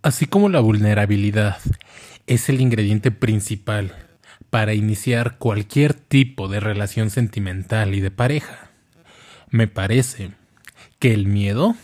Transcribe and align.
Así 0.00 0.26
como 0.26 0.48
la 0.48 0.60
vulnerabilidad 0.60 1.58
es 2.28 2.48
el 2.48 2.60
ingrediente 2.60 3.10
principal 3.10 3.96
para 4.48 4.72
iniciar 4.72 5.38
cualquier 5.38 5.92
tipo 5.92 6.46
de 6.46 6.60
relación 6.60 7.10
sentimental 7.10 7.94
y 7.94 8.00
de 8.00 8.12
pareja, 8.12 8.70
me 9.50 9.66
parece 9.66 10.30
que 11.00 11.12
el 11.12 11.26
miedo 11.26 11.74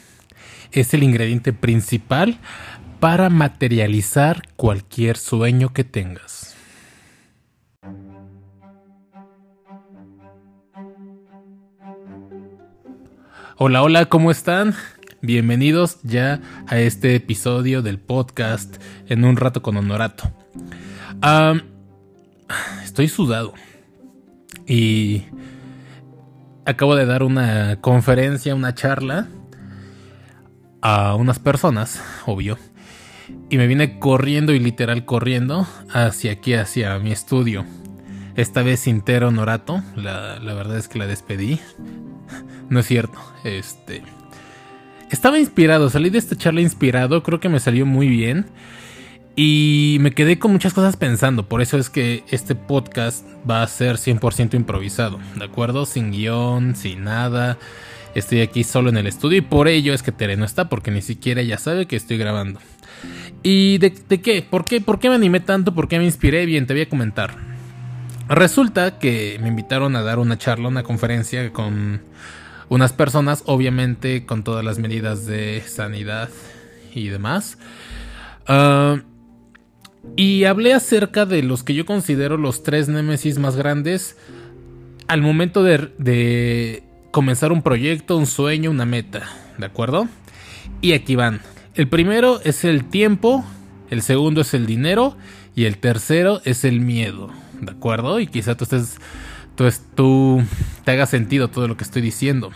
es 0.70 0.94
el 0.94 1.02
ingrediente 1.02 1.52
principal 1.52 2.38
para 3.00 3.30
materializar 3.30 4.42
cualquier 4.54 5.16
sueño 5.16 5.72
que 5.72 5.82
tengas. 5.82 6.54
Hola, 13.56 13.82
hola, 13.82 14.06
¿cómo 14.06 14.30
están? 14.30 14.74
Bienvenidos 15.24 16.00
ya 16.02 16.42
a 16.66 16.78
este 16.78 17.14
episodio 17.14 17.80
del 17.80 17.98
podcast 17.98 18.76
en 19.08 19.24
un 19.24 19.36
rato 19.36 19.62
con 19.62 19.74
Honorato. 19.74 20.30
estoy 22.84 23.08
sudado 23.08 23.54
y 24.66 25.22
acabo 26.66 26.94
de 26.94 27.06
dar 27.06 27.22
una 27.22 27.80
conferencia, 27.80 28.54
una 28.54 28.74
charla 28.74 29.28
a 30.82 31.14
unas 31.14 31.38
personas, 31.38 32.02
obvio, 32.26 32.58
y 33.48 33.56
me 33.56 33.66
vine 33.66 33.98
corriendo 33.98 34.52
y 34.52 34.58
literal 34.58 35.06
corriendo 35.06 35.66
hacia 35.90 36.32
aquí, 36.32 36.52
hacia 36.52 36.98
mi 36.98 37.12
estudio. 37.12 37.64
Esta 38.36 38.62
vez 38.62 38.80
sin 38.80 39.00
Tero 39.00 39.28
Honorato, 39.28 39.82
la, 39.96 40.38
la 40.38 40.52
verdad 40.52 40.76
es 40.76 40.86
que 40.86 40.98
la 40.98 41.06
despedí. 41.06 41.60
No 42.68 42.80
es 42.80 42.86
cierto, 42.86 43.18
este 43.42 44.02
estaba 45.10 45.38
inspirado, 45.38 45.90
salí 45.90 46.10
de 46.10 46.18
esta 46.18 46.36
charla 46.36 46.60
inspirado, 46.60 47.22
creo 47.22 47.40
que 47.40 47.48
me 47.48 47.60
salió 47.60 47.86
muy 47.86 48.08
bien. 48.08 48.46
Y 49.36 49.96
me 50.00 50.12
quedé 50.12 50.38
con 50.38 50.52
muchas 50.52 50.74
cosas 50.74 50.96
pensando, 50.96 51.48
por 51.48 51.60
eso 51.60 51.76
es 51.76 51.90
que 51.90 52.22
este 52.28 52.54
podcast 52.54 53.26
va 53.48 53.64
a 53.64 53.66
ser 53.66 53.96
100% 53.96 54.54
improvisado, 54.54 55.18
¿de 55.34 55.44
acuerdo? 55.44 55.86
Sin 55.86 56.12
guion, 56.12 56.76
sin 56.76 57.02
nada. 57.02 57.58
Estoy 58.14 58.42
aquí 58.42 58.62
solo 58.62 58.90
en 58.90 58.96
el 58.96 59.08
estudio 59.08 59.38
y 59.38 59.40
por 59.40 59.66
ello 59.66 59.92
es 59.92 60.04
que 60.04 60.12
Tere 60.12 60.36
no 60.36 60.44
está, 60.44 60.68
porque 60.68 60.92
ni 60.92 61.02
siquiera 61.02 61.40
ella 61.40 61.58
sabe 61.58 61.86
que 61.86 61.96
estoy 61.96 62.16
grabando. 62.16 62.60
¿Y 63.42 63.78
de, 63.78 63.92
qué? 63.92 64.46
¿Por 64.48 64.64
qué? 64.64 64.80
¿Por 64.80 65.00
qué 65.00 65.08
me 65.08 65.16
animé 65.16 65.40
tanto? 65.40 65.74
¿Por 65.74 65.88
qué 65.88 65.98
me 65.98 66.04
inspiré? 66.04 66.46
Bien, 66.46 66.66
te 66.66 66.74
voy 66.74 66.82
a 66.82 66.88
comentar. 66.88 67.34
Resulta 68.28 68.98
que 68.98 69.38
me 69.42 69.48
invitaron 69.48 69.96
a 69.96 70.02
dar 70.02 70.20
una 70.20 70.38
charla, 70.38 70.68
una 70.68 70.84
conferencia 70.84 71.52
con 71.52 72.02
unas 72.68 72.92
personas, 72.92 73.42
obviamente 73.46 74.26
con 74.26 74.44
todas 74.44 74.64
las 74.64 74.78
medidas 74.78 75.26
de 75.26 75.62
sanidad 75.66 76.28
y 76.94 77.08
demás. 77.08 77.58
Ah, 78.46 79.00
y 80.16 80.44
hablé 80.44 80.74
acerca 80.74 81.26
de 81.26 81.42
los 81.42 81.62
que 81.62 81.74
yo 81.74 81.86
considero 81.86 82.36
los 82.36 82.62
tres 82.62 82.88
némesis 82.88 83.38
más 83.38 83.56
grandes 83.56 84.16
al 85.08 85.22
momento 85.22 85.62
de, 85.62 85.90
de 85.98 86.82
comenzar 87.10 87.52
un 87.52 87.62
proyecto, 87.62 88.16
un 88.16 88.26
sueño, 88.26 88.70
una 88.70 88.84
meta. 88.84 89.22
¿De 89.58 89.66
acuerdo? 89.66 90.08
Y 90.80 90.92
aquí 90.92 91.16
van. 91.16 91.40
El 91.74 91.88
primero 91.88 92.40
es 92.44 92.64
el 92.64 92.84
tiempo, 92.84 93.44
el 93.90 94.02
segundo 94.02 94.42
es 94.42 94.54
el 94.54 94.66
dinero 94.66 95.16
y 95.54 95.64
el 95.64 95.78
tercero 95.78 96.40
es 96.44 96.64
el 96.64 96.80
miedo. 96.80 97.30
¿De 97.60 97.72
acuerdo? 97.72 98.20
Y 98.20 98.26
quizá 98.26 98.56
tú 98.56 98.64
estés 98.64 98.98
entonces 99.54 99.84
tú 99.94 100.42
te 100.84 100.90
haga 100.90 101.06
sentido 101.06 101.46
todo 101.46 101.68
lo 101.68 101.76
que 101.76 101.84
estoy 101.84 102.02
diciendo. 102.02 102.50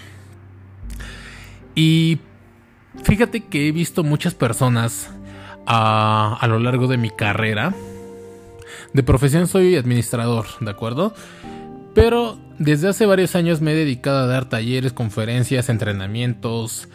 Y 1.76 2.18
fíjate 3.04 3.44
que 3.44 3.68
he 3.68 3.72
visto 3.72 4.02
muchas 4.02 4.34
personas 4.34 5.08
a, 5.64 6.36
a 6.40 6.48
lo 6.48 6.58
largo 6.58 6.88
de 6.88 6.96
mi 6.96 7.10
carrera. 7.10 7.72
De 8.92 9.04
profesión 9.04 9.46
soy 9.46 9.76
administrador, 9.76 10.46
¿de 10.58 10.72
acuerdo? 10.72 11.14
Pero 11.94 12.36
desde 12.58 12.88
hace 12.88 13.06
varios 13.06 13.36
años 13.36 13.60
me 13.60 13.74
he 13.74 13.76
dedicado 13.76 14.18
a 14.18 14.26
dar 14.26 14.48
talleres, 14.48 14.92
conferencias, 14.92 15.68
entrenamientos, 15.68 16.88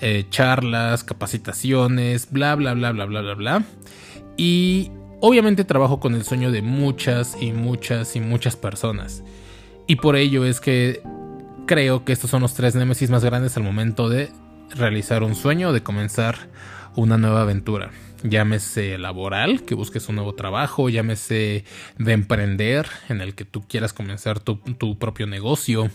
eh, 0.00 0.24
charlas, 0.30 1.04
capacitaciones, 1.04 2.30
bla, 2.30 2.54
bla, 2.54 2.72
bla, 2.72 2.92
bla, 2.92 3.04
bla, 3.04 3.20
bla, 3.20 3.34
bla. 3.34 3.64
Y 4.38 4.90
obviamente 5.20 5.64
trabajo 5.64 6.00
con 6.00 6.14
el 6.14 6.24
sueño 6.24 6.50
de 6.50 6.62
muchas 6.62 7.36
y 7.38 7.52
muchas 7.52 8.16
y 8.16 8.20
muchas 8.20 8.56
personas. 8.56 9.22
Y 9.90 9.96
por 9.96 10.14
ello 10.14 10.44
es 10.44 10.60
que 10.60 11.02
creo 11.66 12.04
que 12.04 12.12
estos 12.12 12.30
son 12.30 12.42
los 12.42 12.54
tres 12.54 12.76
némesis 12.76 13.10
más 13.10 13.24
grandes 13.24 13.56
al 13.56 13.64
momento 13.64 14.08
de 14.08 14.30
realizar 14.72 15.24
un 15.24 15.34
sueño 15.34 15.70
o 15.70 15.72
de 15.72 15.82
comenzar 15.82 16.36
una 16.94 17.18
nueva 17.18 17.42
aventura. 17.42 17.90
Llámese 18.22 18.98
laboral, 18.98 19.64
que 19.64 19.74
busques 19.74 20.08
un 20.08 20.14
nuevo 20.14 20.36
trabajo, 20.36 20.90
llámese 20.90 21.64
de 21.98 22.12
emprender, 22.12 22.86
en 23.08 23.20
el 23.20 23.34
que 23.34 23.44
tú 23.44 23.66
quieras 23.66 23.92
comenzar 23.92 24.38
tu, 24.38 24.58
tu 24.58 24.96
propio 24.96 25.26
negocio, 25.26 25.90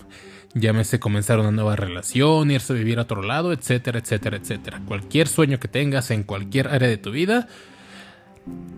llámese 0.54 1.00
comenzar 1.00 1.40
una 1.40 1.52
nueva 1.52 1.78
relación, 1.78 2.52
irse 2.52 2.74
a 2.74 2.76
vivir 2.76 3.00
a 3.00 3.04
otro 3.04 3.22
lado, 3.22 3.54
etcétera, 3.54 4.00
etcétera, 4.00 4.36
etcétera. 4.36 4.82
Cualquier 4.86 5.30
sueño 5.30 5.58
que 5.58 5.70
tengas 5.70 6.12
en 6.12 6.24
cualquier 6.24 6.68
área 6.68 6.90
de 6.90 6.98
tu 6.98 7.12
vida, 7.12 7.48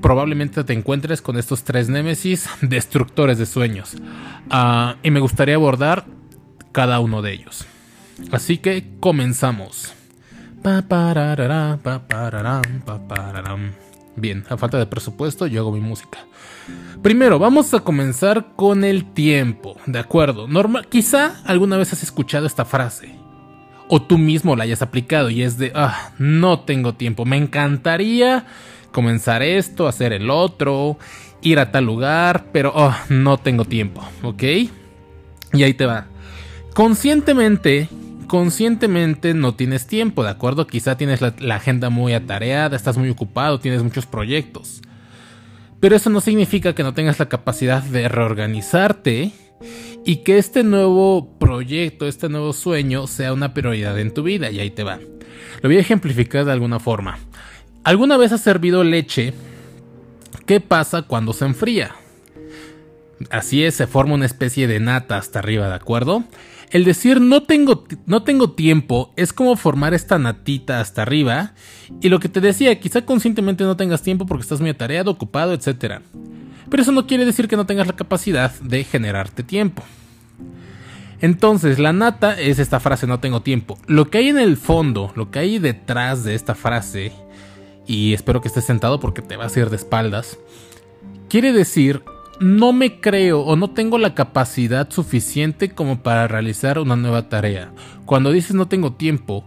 probablemente 0.01 0.63
te 0.63 0.73
encuentres 0.73 1.21
con 1.21 1.37
estos 1.37 1.63
tres 1.63 1.89
némesis 1.89 2.49
destructores 2.61 3.37
de 3.37 3.45
sueños. 3.45 3.95
Ah, 4.49 4.95
y 5.03 5.11
me 5.11 5.19
gustaría 5.19 5.55
abordar 5.55 6.05
cada 6.71 6.99
uno 6.99 7.21
de 7.21 7.33
ellos. 7.33 7.65
Así 8.31 8.57
que 8.57 8.87
comenzamos. 8.99 9.93
Bien, 14.15 14.43
a 14.49 14.57
falta 14.57 14.79
de 14.79 14.87
presupuesto 14.87 15.45
yo 15.45 15.61
hago 15.61 15.71
mi 15.71 15.79
música. 15.79 16.19
Primero, 17.03 17.37
vamos 17.37 17.73
a 17.73 17.81
comenzar 17.81 18.55
con 18.55 18.83
el 18.83 19.13
tiempo, 19.13 19.77
¿de 19.85 19.99
acuerdo? 19.99 20.47
Normal, 20.47 20.87
quizá 20.87 21.35
alguna 21.45 21.77
vez 21.77 21.93
has 21.93 22.01
escuchado 22.01 22.47
esta 22.47 22.65
frase. 22.65 23.26
O 23.89 24.01
tú 24.01 24.17
mismo 24.17 24.55
la 24.55 24.65
hayas 24.65 24.81
aplicado 24.81 25.29
y 25.29 25.43
es 25.43 25.57
de, 25.57 25.71
ah, 25.75 26.11
no 26.17 26.61
tengo 26.61 26.93
tiempo, 26.93 27.25
me 27.25 27.37
encantaría 27.37 28.45
comenzar 28.91 29.43
esto, 29.43 29.87
hacer 29.87 30.11
el 30.13 30.29
otro, 30.29 30.97
ir 31.41 31.59
a 31.59 31.71
tal 31.71 31.85
lugar, 31.85 32.47
pero 32.51 32.73
oh, 32.75 32.95
no 33.09 33.37
tengo 33.37 33.65
tiempo, 33.65 34.03
¿ok? 34.23 34.43
Y 35.53 35.63
ahí 35.63 35.73
te 35.73 35.85
va. 35.85 36.07
Conscientemente, 36.73 37.89
conscientemente 38.27 39.33
no 39.33 39.55
tienes 39.55 39.87
tiempo, 39.87 40.23
¿de 40.23 40.29
acuerdo? 40.29 40.67
Quizá 40.67 40.97
tienes 40.97 41.21
la, 41.21 41.33
la 41.39 41.55
agenda 41.55 41.89
muy 41.89 42.13
atareada, 42.13 42.75
estás 42.75 42.97
muy 42.97 43.09
ocupado, 43.09 43.59
tienes 43.59 43.83
muchos 43.83 44.05
proyectos. 44.05 44.81
Pero 45.79 45.95
eso 45.95 46.09
no 46.09 46.21
significa 46.21 46.73
que 46.73 46.83
no 46.83 46.93
tengas 46.93 47.19
la 47.19 47.29
capacidad 47.29 47.83
de 47.83 48.09
reorganizarte 48.09 49.31
y 50.05 50.17
que 50.17 50.37
este 50.37 50.63
nuevo 50.63 51.36
proyecto, 51.47 52.07
este 52.07 52.27
nuevo 52.27 52.51
sueño 52.51 53.07
sea 53.07 53.31
una 53.31 53.53
prioridad 53.53 53.97
en 53.97 54.13
tu 54.13 54.21
vida. 54.21 54.51
Y 54.51 54.59
ahí 54.59 54.69
te 54.69 54.83
va. 54.83 54.99
Lo 55.61 55.69
voy 55.69 55.77
a 55.77 55.79
ejemplificar 55.79 56.43
de 56.43 56.51
alguna 56.51 56.77
forma. 56.77 57.19
¿Alguna 57.85 58.17
vez 58.17 58.33
has 58.33 58.41
servido 58.41 58.83
leche? 58.83 59.33
¿Qué 60.45 60.59
pasa 60.59 61.03
cuando 61.03 61.31
se 61.31 61.45
enfría? 61.45 61.95
Así 63.29 63.63
es, 63.63 63.75
se 63.75 63.87
forma 63.87 64.15
una 64.15 64.25
especie 64.25 64.67
de 64.67 64.81
nata 64.81 65.17
hasta 65.17 65.39
arriba, 65.39 65.69
¿de 65.69 65.75
acuerdo? 65.75 66.25
El 66.69 66.83
decir 66.83 67.21
no 67.21 67.43
tengo, 67.43 67.85
no 68.05 68.23
tengo 68.23 68.51
tiempo 68.51 69.13
es 69.15 69.31
como 69.31 69.55
formar 69.55 69.93
esta 69.93 70.19
natita 70.19 70.81
hasta 70.81 71.01
arriba. 71.01 71.53
Y 72.01 72.09
lo 72.09 72.19
que 72.19 72.27
te 72.27 72.41
decía, 72.41 72.77
quizá 72.77 73.05
conscientemente 73.05 73.63
no 73.63 73.77
tengas 73.77 74.01
tiempo 74.01 74.25
porque 74.25 74.43
estás 74.43 74.59
muy 74.59 74.71
atareado, 74.71 75.11
ocupado, 75.11 75.53
etc. 75.53 76.01
Pero 76.69 76.83
eso 76.83 76.91
no 76.91 77.07
quiere 77.07 77.23
decir 77.23 77.47
que 77.47 77.55
no 77.55 77.65
tengas 77.65 77.87
la 77.87 77.95
capacidad 77.95 78.51
de 78.59 78.83
generarte 78.83 79.43
tiempo. 79.43 79.83
Entonces, 81.19 81.79
la 81.79 81.93
nata 81.93 82.39
es 82.39 82.59
esta 82.59 82.79
frase 82.79 83.07
no 83.07 83.19
tengo 83.19 83.41
tiempo. 83.41 83.77
Lo 83.87 84.09
que 84.09 84.19
hay 84.19 84.29
en 84.29 84.37
el 84.37 84.57
fondo, 84.57 85.11
lo 85.15 85.31
que 85.31 85.39
hay 85.39 85.59
detrás 85.59 86.23
de 86.23 86.35
esta 86.35 86.55
frase 86.55 87.11
y 87.87 88.13
espero 88.13 88.41
que 88.41 88.49
estés 88.49 88.65
sentado 88.65 88.99
porque 88.99 89.21
te 89.21 89.37
vas 89.37 89.55
a 89.55 89.59
ir 89.61 89.69
de 89.69 89.77
espaldas, 89.77 90.37
quiere 91.29 91.53
decir 91.53 92.03
no 92.39 92.71
me 92.71 92.99
creo 92.99 93.41
o 93.41 93.55
no 93.55 93.71
tengo 93.71 93.97
la 93.97 94.13
capacidad 94.13 94.91
suficiente 94.91 95.71
como 95.71 96.03
para 96.03 96.27
realizar 96.27 96.77
una 96.79 96.95
nueva 96.95 97.29
tarea. 97.29 97.71
Cuando 98.05 98.31
dices 98.31 98.53
no 98.55 98.67
tengo 98.67 98.93
tiempo, 98.93 99.43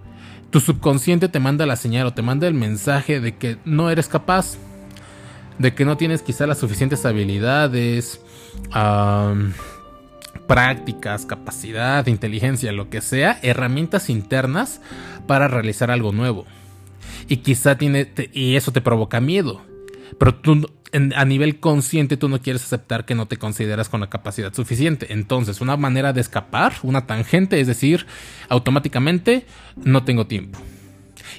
tu 0.50 0.60
subconsciente 0.60 1.28
te 1.28 1.38
manda 1.38 1.66
la 1.66 1.76
señal 1.76 2.08
o 2.08 2.14
te 2.14 2.22
manda 2.22 2.48
el 2.48 2.54
mensaje 2.54 3.20
de 3.20 3.36
que 3.36 3.58
no 3.64 3.90
eres 3.90 4.08
capaz, 4.08 4.56
de 5.58 5.74
que 5.74 5.84
no 5.84 5.96
tienes 5.96 6.22
quizá 6.22 6.46
las 6.46 6.58
suficientes 6.58 7.06
habilidades, 7.06 8.20
prácticas, 10.46 11.26
capacidad, 11.26 12.06
inteligencia, 12.06 12.72
lo 12.72 12.90
que 12.90 13.00
sea, 13.00 13.38
herramientas 13.42 14.10
internas 14.10 14.80
para 15.26 15.48
realizar 15.48 15.90
algo 15.90 16.12
nuevo 16.12 16.46
y 17.28 17.38
quizá 17.38 17.78
tiene 17.78 18.12
y 18.32 18.56
eso 18.56 18.72
te 18.72 18.80
provoca 18.80 19.20
miedo. 19.20 19.62
Pero 20.18 20.34
tú 20.34 20.68
a 21.14 21.24
nivel 21.24 21.60
consciente 21.60 22.16
tú 22.16 22.28
no 22.28 22.40
quieres 22.40 22.64
aceptar 22.64 23.04
que 23.04 23.14
no 23.14 23.26
te 23.26 23.36
consideras 23.36 23.88
con 23.88 24.00
la 24.00 24.10
capacidad 24.10 24.52
suficiente. 24.52 25.12
Entonces, 25.12 25.60
una 25.60 25.76
manera 25.76 26.12
de 26.12 26.20
escapar, 26.20 26.74
una 26.82 27.06
tangente, 27.06 27.60
es 27.60 27.68
decir, 27.68 28.06
automáticamente 28.48 29.46
no 29.76 30.02
tengo 30.04 30.26
tiempo. 30.26 30.58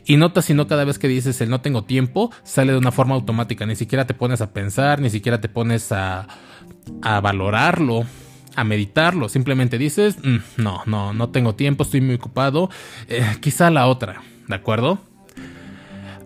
Y 0.06 0.16
nota 0.16 0.42
si 0.42 0.54
no 0.54 0.68
cada 0.68 0.86
vez 0.86 0.98
que 0.98 1.10
dices 1.10 1.42
el 1.42 1.50
no 1.50 1.60
tengo 1.60 1.84
tiempo, 1.84 2.32
sale 2.44 2.72
de 2.72 2.78
una 2.78 2.94
forma 2.94 3.16
automática. 3.16 3.66
Ni 3.66 3.76
siquiera 3.76 4.08
te 4.08 4.14
pones 4.14 4.40
a 4.40 4.54
pensar, 4.54 5.02
ni 5.02 5.10
siquiera 5.10 5.42
te 5.42 5.50
pones 5.50 5.92
a, 5.92 6.28
a 7.02 7.20
valorarlo, 7.20 8.06
a 8.56 8.64
meditarlo. 8.64 9.30
Simplemente 9.30 9.78
dices, 9.78 10.18
mm, 10.24 10.38
no, 10.58 10.84
no, 10.86 11.14
no 11.14 11.30
tengo 11.30 11.56
tiempo, 11.56 11.84
estoy 11.84 12.02
muy 12.02 12.16
ocupado. 12.16 12.70
Eh, 13.08 13.26
quizá 13.42 13.70
la 13.70 13.88
otra, 13.88 14.22
¿de 14.48 14.56
acuerdo? 14.56 15.00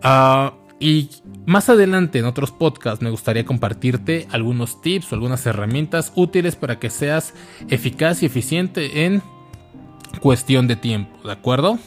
Ah, 0.03 0.53
y 0.79 1.09
más 1.45 1.69
adelante 1.69 2.19
en 2.19 2.25
otros 2.25 2.51
podcasts 2.51 3.01
me 3.01 3.09
gustaría 3.09 3.45
compartirte 3.45 4.27
algunos 4.31 4.81
tips 4.81 5.11
o 5.11 5.15
algunas 5.15 5.45
herramientas 5.45 6.11
útiles 6.15 6.55
para 6.55 6.79
que 6.79 6.89
seas 6.89 7.33
eficaz 7.69 8.21
y 8.21 8.25
eficiente 8.25 9.05
en 9.05 9.21
cuestión 10.19 10.67
de 10.67 10.75
tiempo, 10.75 11.27
¿de 11.27 11.33
acuerdo? 11.33 11.79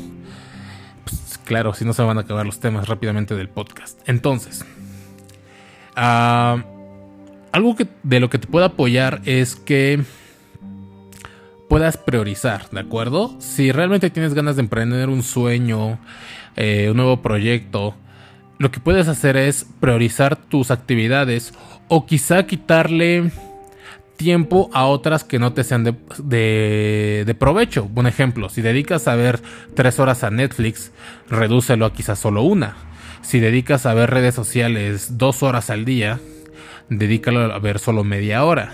Pues, 1.04 1.38
claro, 1.44 1.74
si 1.74 1.84
no 1.84 1.92
se 1.92 2.02
van 2.02 2.18
a 2.18 2.22
acabar 2.22 2.46
los 2.46 2.60
temas 2.60 2.88
rápidamente 2.88 3.34
del 3.34 3.48
podcast. 3.48 4.00
Entonces, 4.08 4.64
ah, 5.96 6.64
algo 7.52 7.76
que, 7.76 7.88
de 8.02 8.20
lo 8.20 8.30
que 8.30 8.38
te 8.38 8.46
puedo 8.46 8.64
apoyar 8.64 9.20
es 9.24 9.56
que 9.56 10.02
puedas 11.68 11.96
priorizar, 11.96 12.68
¿de 12.70 12.80
acuerdo? 12.80 13.36
Si 13.38 13.72
realmente 13.72 14.10
tienes 14.10 14.34
ganas 14.34 14.56
de 14.56 14.62
emprender 14.62 15.08
un 15.08 15.22
sueño, 15.22 15.98
eh, 16.56 16.88
un 16.90 16.96
nuevo 16.96 17.22
proyecto, 17.22 17.94
lo 18.58 18.70
que 18.70 18.80
puedes 18.80 19.06
hacer 19.08 19.36
es 19.36 19.66
priorizar 19.78 20.36
tus 20.36 20.70
actividades 20.70 21.54
o 21.88 22.06
quizá 22.06 22.46
quitarle 22.46 23.30
tiempo 24.16 24.68
a 24.72 24.86
otras 24.86 25.22
que 25.22 25.38
no 25.38 25.52
te 25.52 25.62
sean 25.62 25.84
de, 25.84 27.24
de, 27.24 27.34
provecho. 27.34 27.88
Un 27.94 28.06
ejemplo, 28.08 28.48
si 28.48 28.62
dedicas 28.62 29.06
a 29.06 29.14
ver 29.14 29.40
tres 29.74 30.00
horas 30.00 30.24
a 30.24 30.30
Netflix, 30.30 30.90
redúcelo 31.30 31.86
a 31.86 31.92
quizás 31.92 32.18
solo 32.18 32.42
una. 32.42 32.76
Si 33.22 33.38
dedicas 33.38 33.86
a 33.86 33.94
ver 33.94 34.10
redes 34.10 34.34
sociales 34.34 35.18
dos 35.18 35.42
horas 35.44 35.70
al 35.70 35.84
día, 35.84 36.18
dedícalo 36.88 37.52
a 37.52 37.58
ver 37.60 37.78
solo 37.78 38.02
media 38.02 38.44
hora. 38.44 38.72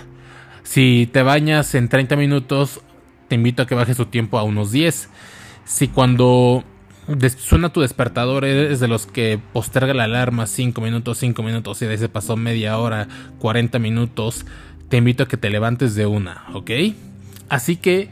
Si 0.65 1.07
te 1.13 1.21
bañas 1.21 1.75
en 1.75 1.89
30 1.89 2.15
minutos, 2.15 2.81
te 3.27 3.35
invito 3.35 3.61
a 3.61 3.67
que 3.67 3.75
bajes 3.75 3.97
tu 3.97 4.07
tiempo 4.07 4.39
a 4.39 4.43
unos 4.43 4.71
10. 4.71 5.09
Si 5.63 5.87
cuando 5.87 6.63
suena 7.37 7.69
tu 7.69 7.81
despertador, 7.81 8.45
eres 8.45 8.79
de 8.79 8.87
los 8.87 9.05
que 9.05 9.39
posterga 9.53 9.93
la 9.93 10.05
alarma 10.05 10.47
5 10.47 10.81
minutos, 10.81 11.19
5 11.19 11.43
minutos 11.43 11.83
y 11.83 11.85
de 11.85 11.97
se 11.99 12.09
pasó 12.09 12.35
media 12.35 12.79
hora, 12.79 13.07
40 13.39 13.77
minutos, 13.77 14.47
te 14.89 14.97
invito 14.97 15.23
a 15.23 15.27
que 15.27 15.37
te 15.37 15.51
levantes 15.51 15.93
de 15.93 16.07
una, 16.07 16.45
¿ok? 16.53 16.71
Así 17.47 17.75
que 17.75 18.09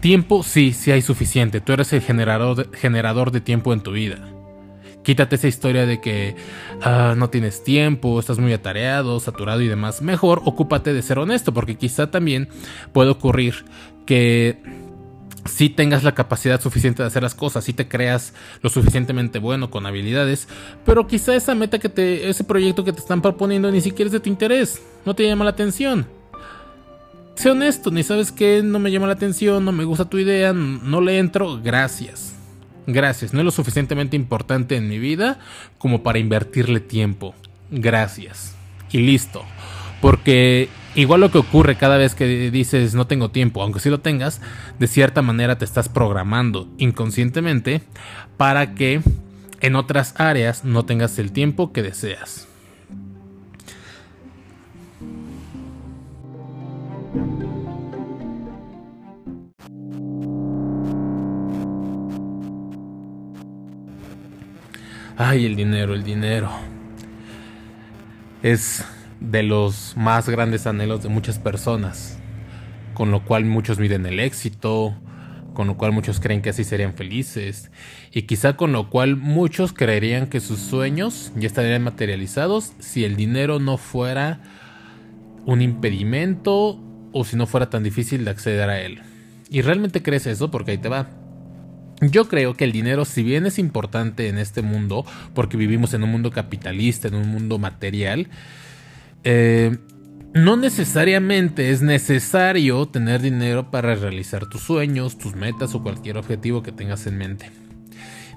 tiempo 0.00 0.42
sí, 0.42 0.72
sí 0.72 0.90
hay 0.90 1.02
suficiente. 1.02 1.60
Tú 1.60 1.74
eres 1.74 1.92
el 1.92 2.00
generador 2.00 2.74
generador 2.74 3.30
de 3.30 3.42
tiempo 3.42 3.74
en 3.74 3.82
tu 3.82 3.92
vida. 3.92 4.33
Quítate 5.04 5.36
esa 5.36 5.48
historia 5.48 5.86
de 5.86 6.00
que 6.00 6.34
ah, 6.82 7.14
no 7.16 7.30
tienes 7.30 7.62
tiempo, 7.62 8.18
estás 8.18 8.38
muy 8.38 8.52
atareado, 8.52 9.20
saturado 9.20 9.60
y 9.60 9.68
demás. 9.68 10.02
Mejor 10.02 10.40
ocúpate 10.44 10.92
de 10.92 11.02
ser 11.02 11.18
honesto, 11.18 11.54
porque 11.54 11.76
quizá 11.76 12.10
también 12.10 12.48
puede 12.92 13.10
ocurrir 13.10 13.64
que 14.06 14.62
si 15.44 15.68
tengas 15.68 16.02
la 16.04 16.14
capacidad 16.14 16.60
suficiente 16.60 17.02
de 17.02 17.06
hacer 17.08 17.22
las 17.22 17.34
cosas, 17.34 17.64
si 17.64 17.74
te 17.74 17.86
creas 17.86 18.32
lo 18.62 18.70
suficientemente 18.70 19.38
bueno 19.38 19.70
con 19.70 19.84
habilidades, 19.86 20.48
pero 20.86 21.06
quizá 21.06 21.34
esa 21.34 21.54
meta 21.54 21.78
que 21.78 21.90
te, 21.90 22.28
ese 22.28 22.44
proyecto 22.44 22.84
que 22.84 22.92
te 22.92 23.00
están 23.00 23.20
proponiendo 23.20 23.70
ni 23.70 23.80
siquiera 23.80 24.06
es 24.06 24.12
de 24.12 24.20
tu 24.20 24.30
interés, 24.30 24.82
no 25.04 25.14
te 25.14 25.26
llama 25.26 25.44
la 25.44 25.50
atención. 25.50 26.06
Sé 27.34 27.50
honesto, 27.50 27.90
ni 27.90 28.02
sabes 28.02 28.32
que 28.32 28.62
no 28.62 28.78
me 28.78 28.90
llama 28.90 29.06
la 29.06 29.14
atención, 29.14 29.64
no 29.64 29.72
me 29.72 29.84
gusta 29.84 30.08
tu 30.08 30.18
idea, 30.18 30.52
no 30.52 31.00
le 31.00 31.18
entro, 31.18 31.60
gracias. 31.62 32.33
Gracias, 32.86 33.32
no 33.32 33.40
es 33.40 33.44
lo 33.44 33.50
suficientemente 33.50 34.16
importante 34.16 34.76
en 34.76 34.88
mi 34.88 34.98
vida 34.98 35.38
como 35.78 36.02
para 36.02 36.18
invertirle 36.18 36.80
tiempo. 36.80 37.34
Gracias. 37.70 38.54
Y 38.90 38.98
listo. 38.98 39.42
Porque 40.00 40.68
igual 40.94 41.20
lo 41.20 41.30
que 41.30 41.38
ocurre 41.38 41.76
cada 41.76 41.96
vez 41.96 42.14
que 42.14 42.50
dices 42.50 42.94
no 42.94 43.06
tengo 43.06 43.30
tiempo, 43.30 43.62
aunque 43.62 43.80
sí 43.80 43.88
lo 43.88 44.00
tengas, 44.00 44.42
de 44.78 44.86
cierta 44.86 45.22
manera 45.22 45.56
te 45.56 45.64
estás 45.64 45.88
programando 45.88 46.68
inconscientemente 46.76 47.82
para 48.36 48.74
que 48.74 49.00
en 49.60 49.76
otras 49.76 50.14
áreas 50.18 50.64
no 50.64 50.84
tengas 50.84 51.18
el 51.18 51.32
tiempo 51.32 51.72
que 51.72 51.82
deseas. 51.82 52.46
Ay, 65.16 65.46
el 65.46 65.54
dinero, 65.54 65.94
el 65.94 66.02
dinero. 66.02 66.50
Es 68.42 68.84
de 69.20 69.44
los 69.44 69.96
más 69.96 70.28
grandes 70.28 70.66
anhelos 70.66 71.04
de 71.04 71.08
muchas 71.08 71.38
personas, 71.38 72.18
con 72.94 73.12
lo 73.12 73.24
cual 73.24 73.44
muchos 73.44 73.78
miden 73.78 74.06
el 74.06 74.18
éxito, 74.18 74.96
con 75.54 75.68
lo 75.68 75.76
cual 75.76 75.92
muchos 75.92 76.18
creen 76.18 76.42
que 76.42 76.50
así 76.50 76.64
serían 76.64 76.94
felices, 76.94 77.70
y 78.10 78.22
quizá 78.22 78.56
con 78.56 78.72
lo 78.72 78.90
cual 78.90 79.16
muchos 79.16 79.72
creerían 79.72 80.26
que 80.26 80.40
sus 80.40 80.58
sueños 80.58 81.30
ya 81.36 81.46
estarían 81.46 81.84
materializados 81.84 82.72
si 82.80 83.04
el 83.04 83.14
dinero 83.14 83.60
no 83.60 83.76
fuera 83.76 84.40
un 85.46 85.62
impedimento 85.62 86.80
o 87.12 87.24
si 87.24 87.36
no 87.36 87.46
fuera 87.46 87.70
tan 87.70 87.84
difícil 87.84 88.24
de 88.24 88.32
acceder 88.32 88.68
a 88.68 88.80
él. 88.80 89.00
¿Y 89.48 89.62
realmente 89.62 90.02
crees 90.02 90.26
eso? 90.26 90.50
Porque 90.50 90.72
ahí 90.72 90.78
te 90.78 90.88
va. 90.88 91.06
Yo 92.10 92.28
creo 92.28 92.54
que 92.54 92.64
el 92.64 92.72
dinero, 92.72 93.04
si 93.04 93.22
bien 93.22 93.46
es 93.46 93.58
importante 93.58 94.28
en 94.28 94.38
este 94.38 94.62
mundo, 94.62 95.04
porque 95.34 95.56
vivimos 95.56 95.94
en 95.94 96.02
un 96.02 96.10
mundo 96.10 96.30
capitalista, 96.30 97.08
en 97.08 97.14
un 97.14 97.28
mundo 97.28 97.58
material, 97.58 98.28
eh, 99.22 99.76
no 100.34 100.56
necesariamente 100.56 101.70
es 101.70 101.80
necesario 101.80 102.86
tener 102.86 103.22
dinero 103.22 103.70
para 103.70 103.94
realizar 103.94 104.46
tus 104.46 104.62
sueños, 104.62 105.16
tus 105.16 105.36
metas 105.36 105.74
o 105.74 105.82
cualquier 105.82 106.18
objetivo 106.18 106.62
que 106.62 106.72
tengas 106.72 107.06
en 107.06 107.16
mente. 107.16 107.50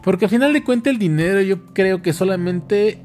Porque 0.03 0.25
al 0.25 0.31
final 0.31 0.53
de 0.53 0.63
cuentas 0.63 0.93
el 0.93 0.99
dinero 0.99 1.41
yo 1.41 1.65
creo 1.73 2.01
que 2.01 2.13
solamente 2.13 3.01